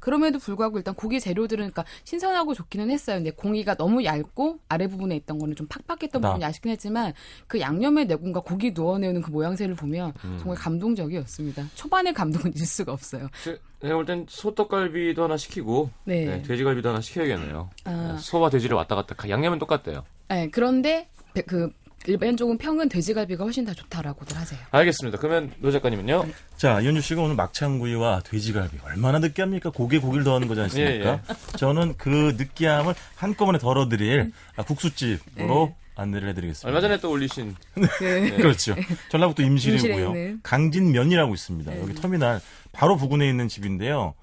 음. 0.01 0.03
그럼에도 0.03 0.39
불구하고 0.39 0.79
일단 0.79 0.95
고기 0.95 1.21
재료들은 1.21 1.59
그러니까 1.71 1.85
신선하고 2.05 2.55
좋기는 2.55 2.91
했어요. 2.91 3.17
근데 3.17 3.31
공기가 3.31 3.75
너무 3.75 4.05
얇고 4.05 4.59
아래 4.69 4.87
부분에 4.87 5.15
있던 5.17 5.39
거는 5.39 5.55
좀 5.57 5.67
팍팍했던 5.69 6.21
나. 6.23 6.29
부분이 6.31 6.45
아쉽긴 6.45 6.73
했지만 6.73 7.13
그 7.47 7.61
양념의 7.61 8.07
내공과 8.07 8.41
고기 8.41 8.73
누워내는 8.73 9.23
그 9.23 9.31
모양새를 9.31 9.75
보면 9.77 10.13
음. 10.25 10.37
정말 10.41 10.57
감동적이었습니다. 10.59 11.67
초반의 11.75 12.13
감동은 12.15 12.53
잊을 12.57 12.67
수가 12.67 12.93
없어요. 12.93 13.29
제- 13.45 13.59
내가 13.81 13.95
볼 13.95 14.05
땐 14.05 14.27
소떡갈비도 14.29 15.23
하나 15.25 15.37
시키고 15.37 15.91
네. 16.05 16.25
네, 16.27 16.43
돼지갈비도 16.43 16.89
하나 16.91 17.01
시켜야겠네요. 17.01 17.71
아. 17.85 18.17
소와 18.21 18.51
돼지를 18.51 18.77
왔다 18.77 18.95
갔다 18.95 19.15
가- 19.15 19.29
양념은 19.29 19.59
똑같대요. 19.59 20.05
네, 20.29 20.49
그런데 20.51 21.09
배- 21.35 21.43
그 21.43 21.71
일반적인 22.07 22.57
평은 22.57 22.89
돼지갈비가 22.89 23.45
훨씬 23.45 23.65
더 23.65 23.75
좋다라고들 23.75 24.37
하세요. 24.37 24.59
알겠습니다. 24.71 25.19
그러면 25.19 25.53
노 25.59 25.71
작가님은요? 25.71 26.27
자, 26.57 26.81
이현주 26.81 27.03
씨가 27.03 27.21
오늘 27.23 27.37
막창구이와 27.37 28.23
돼지갈비 28.25 28.79
얼마나 28.85 29.19
느끼합니까? 29.19 29.71
고기에 29.71 29.99
고기를 29.99 30.25
더하는 30.25 30.49
거지 30.49 30.63
않습니까? 30.63 31.13
예, 31.13 31.21
저는 31.59 31.95
그 31.99 32.35
느끼함을 32.39 32.95
한꺼번에 33.17 33.59
덜어드릴 33.59 34.33
아, 34.57 34.63
국수집으로 34.63 35.75
안내를 35.95 36.31
해드리겠습니다. 36.31 36.69
얼마 36.69 36.81
전에 36.81 36.99
또 37.01 37.11
올리신 37.11 37.55
네. 37.75 38.31
그렇죠. 38.37 38.75
전라북도 39.11 39.43
임실이고요. 39.43 40.39
강진면이라고 40.43 41.35
있습니다. 41.35 41.71
네. 41.73 41.81
여기 41.83 41.95
터미널 41.95 42.41
바로 42.73 42.97
부근에 42.97 43.29
있는 43.29 43.49
집인데요. 43.49 44.15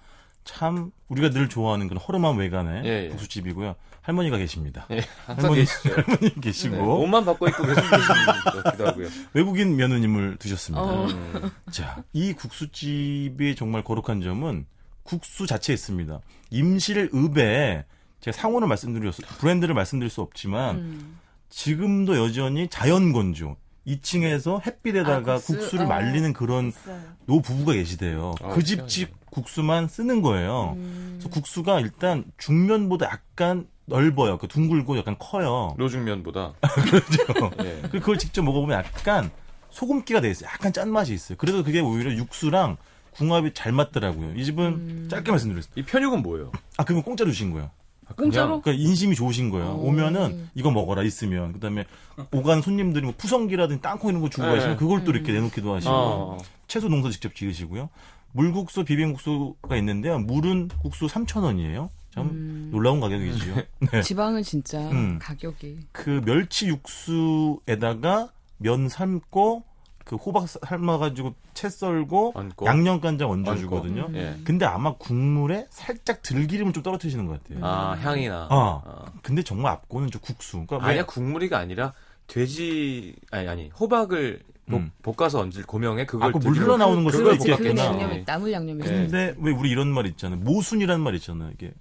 참 0.48 0.92
우리가 1.10 1.30
늘 1.30 1.50
좋아하는 1.50 1.88
그런 1.88 2.02
허름한 2.02 2.38
외관의 2.38 2.86
예, 2.86 3.06
예. 3.06 3.10
국수집이고요. 3.10 3.76
할머니가 4.02 4.38
계십니다. 4.38 4.88
예, 4.92 5.02
할머니, 5.26 5.56
계시죠. 5.66 5.90
할머니 5.94 6.30
네, 6.34 6.42
계시고 6.42 7.02
옷만 7.04 7.26
바꿔 7.26 7.48
입고 7.50 7.64
하고요. 7.64 9.08
외국인 9.34 9.76
며느님을 9.76 10.38
두셨습니다. 10.38 10.82
어. 10.82 11.06
음. 11.08 11.52
자, 11.72 12.04
이 12.14 12.32
국수집의 12.34 13.56
정말 13.58 13.84
거룩한 13.84 14.22
점은 14.22 14.66
국수 15.04 15.46
자체에 15.46 15.74
있습니다. 15.74 16.22
임실 16.52 17.10
읍에 17.14 17.86
제가 18.22 18.36
상호를 18.38 18.68
말씀드릴 18.70 19.12
수, 19.12 19.22
브랜드를 19.40 19.76
말씀드릴 19.76 20.10
수 20.10 20.22
없지만 20.22 20.78
음. 20.78 21.20
지금도 21.50 22.18
여전히 22.18 22.70
자연 22.70 23.12
건조 23.12 23.58
2층에서 23.86 24.66
햇빛에다가 24.66 25.34
아, 25.34 25.36
국수? 25.36 25.58
국수? 25.58 25.78
를 25.78 25.86
어. 25.86 25.88
말리는 25.90 26.32
그런 26.34 26.70
있어요. 26.70 27.02
노 27.26 27.42
부부가 27.42 27.74
계시대요. 27.74 28.36
아, 28.42 28.50
그 28.50 28.62
집 28.64 28.88
집 28.88 29.17
국수만 29.30 29.88
쓰는 29.88 30.22
거예요. 30.22 30.74
음. 30.78 31.18
그래서 31.18 31.30
국수가 31.30 31.80
일단 31.80 32.26
중면보다 32.38 33.08
약간 33.08 33.68
넓어요. 33.86 34.38
그 34.38 34.48
둥글고 34.48 34.98
약간 34.98 35.16
커요. 35.18 35.74
노중면보다. 35.78 36.54
그렇죠. 36.62 37.52
예. 37.64 37.80
그리고 37.84 38.00
그걸 38.00 38.18
직접 38.18 38.44
먹어보면 38.44 38.78
약간 38.78 39.32
소금기가 39.70 40.22
돼 40.22 40.30
있어요. 40.30 40.50
약간 40.50 40.74
짠 40.74 40.92
맛이 40.92 41.14
있어요. 41.14 41.38
그래서 41.38 41.64
그게 41.64 41.80
오히려 41.80 42.14
육수랑 42.14 42.78
궁합이 43.12 43.54
잘 43.54 43.72
맞더라고요. 43.72 44.34
이 44.36 44.46
집은 44.46 44.66
음. 44.66 45.08
짧게 45.10 45.32
말씀드렸습니다. 45.32 45.80
이 45.80 45.84
편육은 45.84 46.22
뭐예요? 46.22 46.52
아, 46.78 46.84
그건 46.84 47.04
공짜 47.04 47.26
주신 47.26 47.52
거예요. 47.52 47.72
아, 48.08 48.14
공짜로? 48.14 48.62
그러니까 48.62 48.84
인심이 48.84 49.16
좋으신 49.16 49.50
거예요. 49.50 49.72
오. 49.76 49.88
오면은 49.88 50.50
이거 50.56 50.72
먹어라 50.72 51.04
있으면 51.04 51.54
그다음에 51.54 51.86
오간 52.32 52.62
손님들이 52.62 53.06
뭐 53.06 53.14
푸성기라든지 53.18 53.82
땅콩 53.82 54.12
이런 54.12 54.22
거 54.22 54.30
주고 54.30 54.46
네. 54.48 54.54
가시면 54.54 54.78
그걸 54.78 55.04
또 55.04 55.12
이렇게 55.12 55.34
내놓기도 55.34 55.74
하시고 55.74 55.94
어. 55.94 56.38
채소 56.68 56.90
농사 56.90 57.10
직접 57.10 57.36
지으시고요. 57.36 57.90
물국수, 58.34 58.84
비빔국수가 58.86 59.76
있는데요. 59.78 60.20
물은 60.20 60.70
국수 60.82 61.08
3,000원이에요. 61.08 61.90
참 62.14 62.28
음. 62.30 62.70
놀라운 62.72 63.00
가격이지요. 63.00 63.56
네. 63.92 64.02
지방은 64.02 64.44
진짜 64.44 64.80
음. 64.90 65.20
가격이 65.22 65.80
그 65.92 66.22
멸치 66.26 66.68
육수에다가 66.68 68.30
면 68.58 68.90
삶고 68.90 69.64
그 70.04 70.16
호박 70.16 70.48
삶아가지고 70.48 71.36
채 71.54 71.70
썰고 71.70 72.32
얹고. 72.36 72.66
양념 72.66 73.02
간장 73.02 73.30
얹어주거든요. 73.30 74.06
음. 74.10 74.16
예. 74.16 74.38
근데 74.46 74.66
아마 74.66 74.94
국물에 74.96 75.68
살짝 75.70 76.22
들기름을 76.22 76.72
좀 76.72 76.82
떨어뜨리시는 76.82 77.26
것 77.26 77.44
같아요. 77.44 77.66
아, 77.66 77.92
향이나. 77.96 78.48
아, 78.50 78.82
아. 78.86 79.06
근데 79.22 79.44
정말 79.44 79.74
앞고는 79.74 80.10
저 80.12 80.20
국수. 80.20 80.66
그러니까 80.66 80.78
왜- 80.88 80.94
아니야, 80.94 81.06
국물이가 81.06 81.58
아니라 81.58 81.94
돼지, 82.28 83.16
아니, 83.32 83.48
아니, 83.50 83.70
호박을 83.70 84.44
음. 84.76 84.92
볶, 85.02 85.20
아서 85.22 85.40
얹을 85.40 85.64
고명에 85.66 86.06
그걸 86.06 86.28
아, 86.30 86.32
그물 86.32 86.52
들기름- 86.54 86.64
흘러나오는 86.64 87.04
거 87.06 87.12
그걸 87.12 87.34
수도 87.40 87.46
그 87.46 87.52
있겠구나. 87.68 87.86
양념 87.86 88.24
나물 88.26 88.52
양념이 88.52 88.84
네. 88.84 88.90
근데 88.90 89.36
왜 89.40 89.52
우리 89.52 89.70
이런 89.70 89.88
말 89.88 90.06
있잖아요. 90.08 90.40
모순이라는 90.42 91.02
말 91.04 91.16
있잖아요. 91.16 91.52
이게 91.54 91.72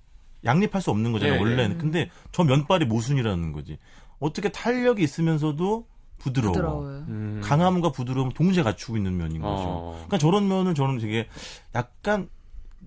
양립할 0.44 0.80
수 0.80 0.90
없는 0.90 1.10
거잖아요. 1.12 1.34
예, 1.34 1.36
예. 1.38 1.42
원래는. 1.42 1.78
근데 1.78 2.10
저 2.30 2.44
면발이 2.44 2.84
모순이라는 2.86 3.52
거지. 3.52 3.78
어떻게 4.20 4.48
탄력이 4.50 5.02
있으면서도 5.02 5.86
부드러워. 6.18 6.52
부드러워요. 6.52 6.98
음. 7.08 7.40
강함과 7.42 7.90
부드러움 7.92 8.30
동시에 8.30 8.62
갖추고 8.62 8.96
있는 8.96 9.16
면인 9.16 9.42
거죠. 9.42 9.62
어. 9.66 9.92
그러니까 9.94 10.18
저런 10.18 10.46
면을 10.48 10.74
저는 10.74 10.98
되게 10.98 11.26
약간 11.74 12.28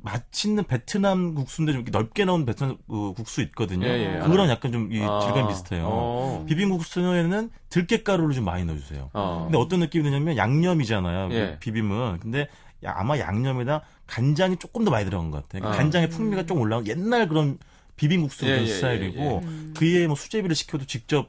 맛있는 0.02 0.64
베트남 0.66 1.36
국수인데 1.36 1.74
좀 1.74 1.82
이렇게 1.82 1.92
넓게 1.92 2.26
나온 2.26 2.46
베트남 2.46 2.78
그 2.88 3.14
국수 3.16 3.42
있거든요. 3.44 3.88
예, 3.88 3.92
예, 4.16 4.20
그거랑 4.20 4.46
알아요. 4.46 4.50
약간 4.52 4.72
좀이 4.72 5.02
아. 5.04 5.20
질감이 5.22 5.48
비슷해요. 5.50 5.86
어. 5.86 6.46
비빔국수에는 6.48 7.50
들깨가루를 7.70 8.34
좀 8.34 8.46
많이 8.46 8.66
넣어주세요. 8.66 9.10
어. 9.14 9.44
근데 9.46 9.58
어떤 9.58 9.80
느낌이 9.82 10.04
드냐면 10.04 10.38
양념이잖아요. 10.38 11.34
예. 11.34 11.58
비빔은. 11.60 12.20
근데 12.20 12.48
야- 12.86 12.96
아마 12.98 13.20
양념에다 13.20 13.82
간장이 14.08 14.58
조금 14.58 14.86
더 14.86 14.92
많이 14.92 15.06
들어간 15.06 15.32
것 15.32 15.44
같아요. 15.48 15.70
아. 15.70 15.76
간장의 15.76 16.10
풍미가 16.10 16.46
좀 16.46 16.60
올라온 16.60 16.88
옛날 16.88 17.28
그런 17.28 17.58
비빔국수 17.96 18.46
예, 18.46 18.52
그런 18.52 18.64
예, 18.64 18.68
스타일이고 18.68 19.20
예, 19.20 19.26
예. 19.26 19.40
음. 19.48 19.74
그에 19.78 20.08
뭐 20.08 20.16
수제비를 20.16 20.56
시켜도 20.56 20.86
직접 20.86 21.28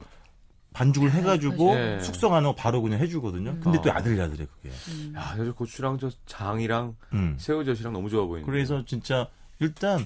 반죽을 0.73 1.11
해가지고 1.11 1.73
예. 1.75 1.99
숙성 2.01 2.33
안 2.33 2.45
하고 2.45 2.55
바로 2.55 2.81
그냥 2.81 2.99
해주거든요. 2.99 3.57
근데 3.61 3.77
어. 3.77 3.81
또 3.81 3.89
야들야들해 3.89 4.45
그게. 4.45 4.69
야, 5.17 5.33
저 5.35 5.53
고추랑 5.53 5.99
저 5.99 6.09
장이랑 6.25 6.95
음. 7.13 7.35
새우젓이랑 7.37 7.91
너무 7.93 8.09
좋아 8.09 8.25
보이네. 8.25 8.45
그래서 8.45 8.83
진짜 8.85 9.27
일단 9.59 10.05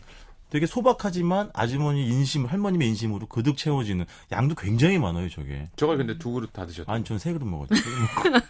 되게 0.50 0.66
소박하지만 0.66 1.50
아주머니 1.54 2.08
인심, 2.08 2.46
할머님의 2.46 2.88
인심으로 2.90 3.28
그득 3.28 3.58
채워지는 3.58 4.06
양도 4.32 4.56
굉장히 4.56 4.98
많아요, 5.00 5.28
저게. 5.30 5.68
저걸 5.76 5.98
근데 5.98 6.18
두 6.18 6.32
그릇 6.32 6.52
다 6.54 6.66
드셨다. 6.66 6.92
아니, 6.92 7.04
전 7.04 7.18
세 7.18 7.34
그릇 7.34 7.46
먹었죠. 7.46 7.74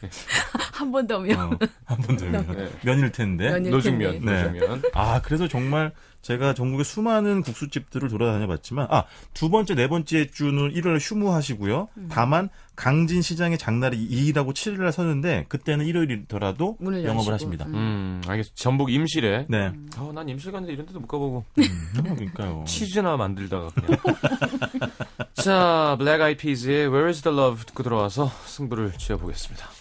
한 0.72 0.90
번 0.92 1.06
더면 1.06 1.38
어, 1.38 1.58
한번 1.84 2.16
더면. 2.16 2.46
네. 2.56 2.70
면일 2.82 3.12
텐데. 3.12 3.50
면일 3.50 3.70
노중면, 3.70 4.24
네. 4.24 4.42
노중면. 4.44 4.82
아, 4.94 5.20
그래서 5.22 5.46
정말 5.48 5.92
제가 6.22 6.54
전국의 6.54 6.84
수많은 6.84 7.42
국수집들을 7.42 8.08
돌아다녀 8.08 8.46
봤지만, 8.46 8.86
아, 8.90 9.04
두 9.34 9.48
번째, 9.50 9.74
네 9.74 9.88
번째 9.88 10.26
주는 10.26 10.70
1월 10.72 10.98
휴무하시고요. 11.00 11.88
다만, 12.10 12.48
강진 12.76 13.20
시장의 13.20 13.58
장날이 13.58 14.08
2일하고 14.08 14.52
7일 14.52 14.82
날 14.82 14.92
서는데, 14.92 15.46
그때는 15.48 15.86
일요일이더라도 15.86 16.76
영업을 16.80 17.14
여시고. 17.14 17.32
하십니다. 17.32 17.66
음. 17.66 17.74
음, 17.74 18.20
알겠습니다. 18.26 18.54
전북 18.54 18.92
임실에. 18.92 19.46
네. 19.48 19.72
어, 19.96 20.12
난 20.14 20.28
임실 20.28 20.52
갔는데 20.52 20.72
이런 20.72 20.86
데도 20.86 21.00
못 21.00 21.06
가보고. 21.06 21.44
음, 21.58 22.02
그러니까요. 22.02 22.64
치즈나 22.68 23.16
만들다가 23.16 23.70
그냥. 23.70 24.00
자, 25.34 25.96
블랙 25.98 26.20
아이 26.20 26.36
피즈의 26.36 26.88
Where 26.88 27.08
is 27.08 27.22
the 27.22 27.36
Love 27.36 27.64
듣고 27.66 27.82
들어와서 27.82 28.30
승부를 28.46 28.92
지어보겠습니다. 28.98 29.79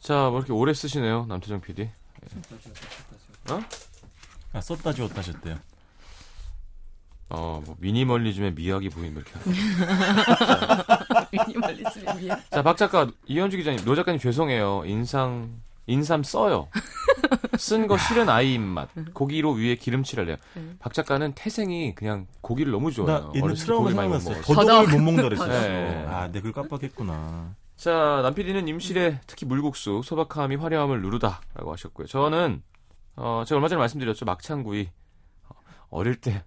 자, 0.00 0.28
뭐 0.30 0.38
이렇게 0.38 0.52
오래 0.52 0.72
쓰시네요, 0.72 1.26
남태정 1.28 1.60
PD. 1.60 1.88
아, 4.52 4.60
썼다 4.60 4.92
지웠다 4.92 5.18
하셨대요. 5.18 5.56
어, 7.28 7.62
뭐 7.64 7.76
미니멀리즘의 7.78 8.54
미학이 8.54 8.88
보인 8.88 9.14
뭐 9.14 9.22
이렇게. 9.22 9.38
미니멀리즘의 11.30 12.16
미야. 12.16 12.36
자, 12.50 12.62
박 12.62 12.76
작가, 12.76 13.08
이현주 13.26 13.56
기자님, 13.58 13.84
노 13.84 13.94
작가님 13.94 14.18
죄송해요. 14.18 14.82
인상, 14.86 15.60
인삼 15.86 16.22
써요. 16.24 16.68
쓴 17.58 17.86
거 17.86 17.96
싫은 17.98 18.28
아이 18.28 18.54
입맛. 18.54 18.88
고기로 19.12 19.52
위에 19.52 19.76
기름칠할래요. 19.76 20.36
네. 20.54 20.62
박 20.78 20.94
작가는 20.94 21.32
태생이 21.34 21.94
그냥 21.94 22.26
고기를 22.40 22.72
너무 22.72 22.90
좋아해요. 22.90 23.26
나 23.26 23.32
옛날 23.34 23.54
트라우마 23.54 23.82
고기를 23.90 23.96
많이 23.96 24.08
못 24.08 24.18
생각났어요. 24.20 24.54
더덕을 24.56 24.88
못 24.88 24.98
먹는다 25.04 25.22
그랬어요. 25.28 25.48
네. 25.48 26.06
아, 26.08 26.28
내 26.32 26.40
그걸 26.40 26.52
깜빡했구나. 26.52 27.54
자, 27.80 28.20
남PD는 28.22 28.68
임실에 28.68 29.22
특히 29.26 29.46
물국수, 29.46 30.02
소박함이 30.04 30.56
화려함을 30.56 31.00
누르다라고 31.00 31.72
하셨고요. 31.72 32.06
저는, 32.08 32.62
어, 33.16 33.42
제가 33.46 33.56
얼마 33.56 33.68
전에 33.68 33.78
말씀드렸죠. 33.78 34.26
막창구이. 34.26 34.90
어, 35.48 35.54
어릴 35.88 36.16
때 36.20 36.44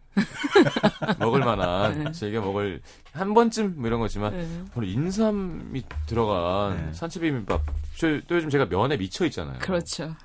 먹을 1.17 1.39
만한, 1.39 2.13
즐겨 2.13 2.39
먹을, 2.39 2.83
한 3.13 3.33
번쯤 3.33 3.77
뭐 3.77 3.87
이런 3.87 3.99
거지만, 3.99 4.31
네. 4.31 4.47
오늘 4.75 4.89
인삼이 4.89 5.81
들어간 6.05 6.85
네. 6.85 6.93
산채비빔밥. 6.93 7.61
저, 7.95 8.21
또 8.27 8.35
요즘 8.35 8.51
제가 8.51 8.65
면에 8.67 8.95
미쳐 8.95 9.25
있잖아요. 9.25 9.57
그렇죠. 9.57 10.15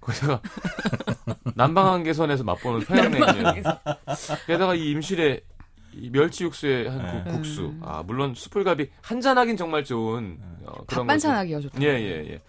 거기다가 0.00 0.40
남방한계선에서 1.56 2.42
맛보는 2.42 2.80
평양냉면. 2.88 3.62
게다가 4.46 4.74
이 4.74 4.92
임실에 4.92 5.42
이 5.96 6.10
멸치 6.10 6.44
육수에 6.44 6.88
한 6.88 6.98
네. 7.02 7.22
국- 7.24 7.32
국수. 7.36 7.62
음. 7.66 7.80
아 7.82 8.02
물론 8.02 8.34
숯불갈비 8.34 8.88
한잔 9.02 9.38
하긴 9.38 9.56
정말 9.56 9.84
좋은 9.84 10.38
어, 10.66 10.72
밥 10.78 10.86
그런 10.86 11.06
반찬하기가 11.06 11.60
좋다. 11.60 11.80
예예 11.82 12.26
예. 12.30 12.40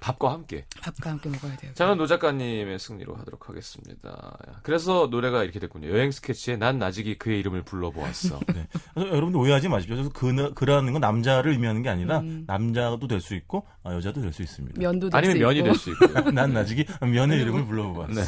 밥과 0.00 0.32
함께. 0.32 0.64
밥과 0.82 1.10
함께 1.10 1.28
먹어야 1.28 1.56
돼요. 1.56 1.72
저는 1.74 1.98
노 1.98 2.06
작가님의 2.06 2.78
승리로 2.78 3.14
하도록 3.16 3.48
하겠습니다. 3.48 4.38
그래서 4.62 5.08
노래가 5.10 5.44
이렇게 5.44 5.60
됐군요. 5.60 5.90
여행 5.90 6.10
스케치에 6.10 6.56
난 6.56 6.78
나직이 6.78 7.18
그의 7.18 7.38
이름을 7.40 7.62
불러보았어. 7.64 8.40
네. 8.54 8.66
여러분들 8.96 9.38
오해하지 9.38 9.68
마십시오. 9.68 9.96
그래서 9.96 10.10
그, 10.12 10.54
그라는 10.54 10.92
건 10.94 11.00
남자를 11.00 11.52
의미하는 11.52 11.82
게 11.82 11.90
아니라 11.90 12.20
음. 12.20 12.44
남자도 12.46 13.06
될 13.06 13.20
수 13.20 13.34
있고 13.34 13.66
아, 13.84 13.92
여자도 13.94 14.22
될 14.22 14.32
수 14.32 14.42
있습니다. 14.42 14.80
면도 14.80 15.10
될 15.10 15.18
아니면 15.18 15.36
수 15.36 15.42
면이 15.42 15.58
있고. 15.58 15.66
될수 15.68 15.90
있고요. 15.90 16.30
난 16.32 16.52
나직이 16.54 16.86
면의 17.02 17.40
이름을 17.42 17.66
불러봤어. 17.66 18.12
네. 18.14 18.22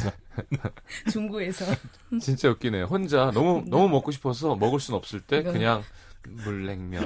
중구에서 1.11 1.65
진짜 2.21 2.49
웃기네요. 2.49 2.85
혼자 2.85 3.31
너무 3.33 3.63
너무 3.67 3.89
먹고 3.89 4.11
싶어서 4.11 4.55
먹을 4.55 4.79
순 4.79 4.93
없을 4.95 5.19
때 5.21 5.39
이거. 5.39 5.51
그냥 5.51 5.83
물냉면, 6.25 7.05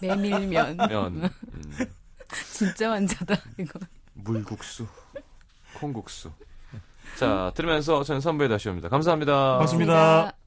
메밀면 0.00 0.76
면, 0.76 1.30
음, 1.54 1.78
진짜 2.52 2.90
환자다 2.92 3.36
이거. 3.58 3.78
물국수, 4.14 4.86
콩국수. 5.74 6.30
자 7.18 7.52
들으면서 7.54 8.02
저는 8.02 8.20
선부에 8.20 8.48
다시 8.48 8.68
옵니다. 8.68 8.88
감사합니다. 8.88 9.54
고맙습니다. 9.54 10.45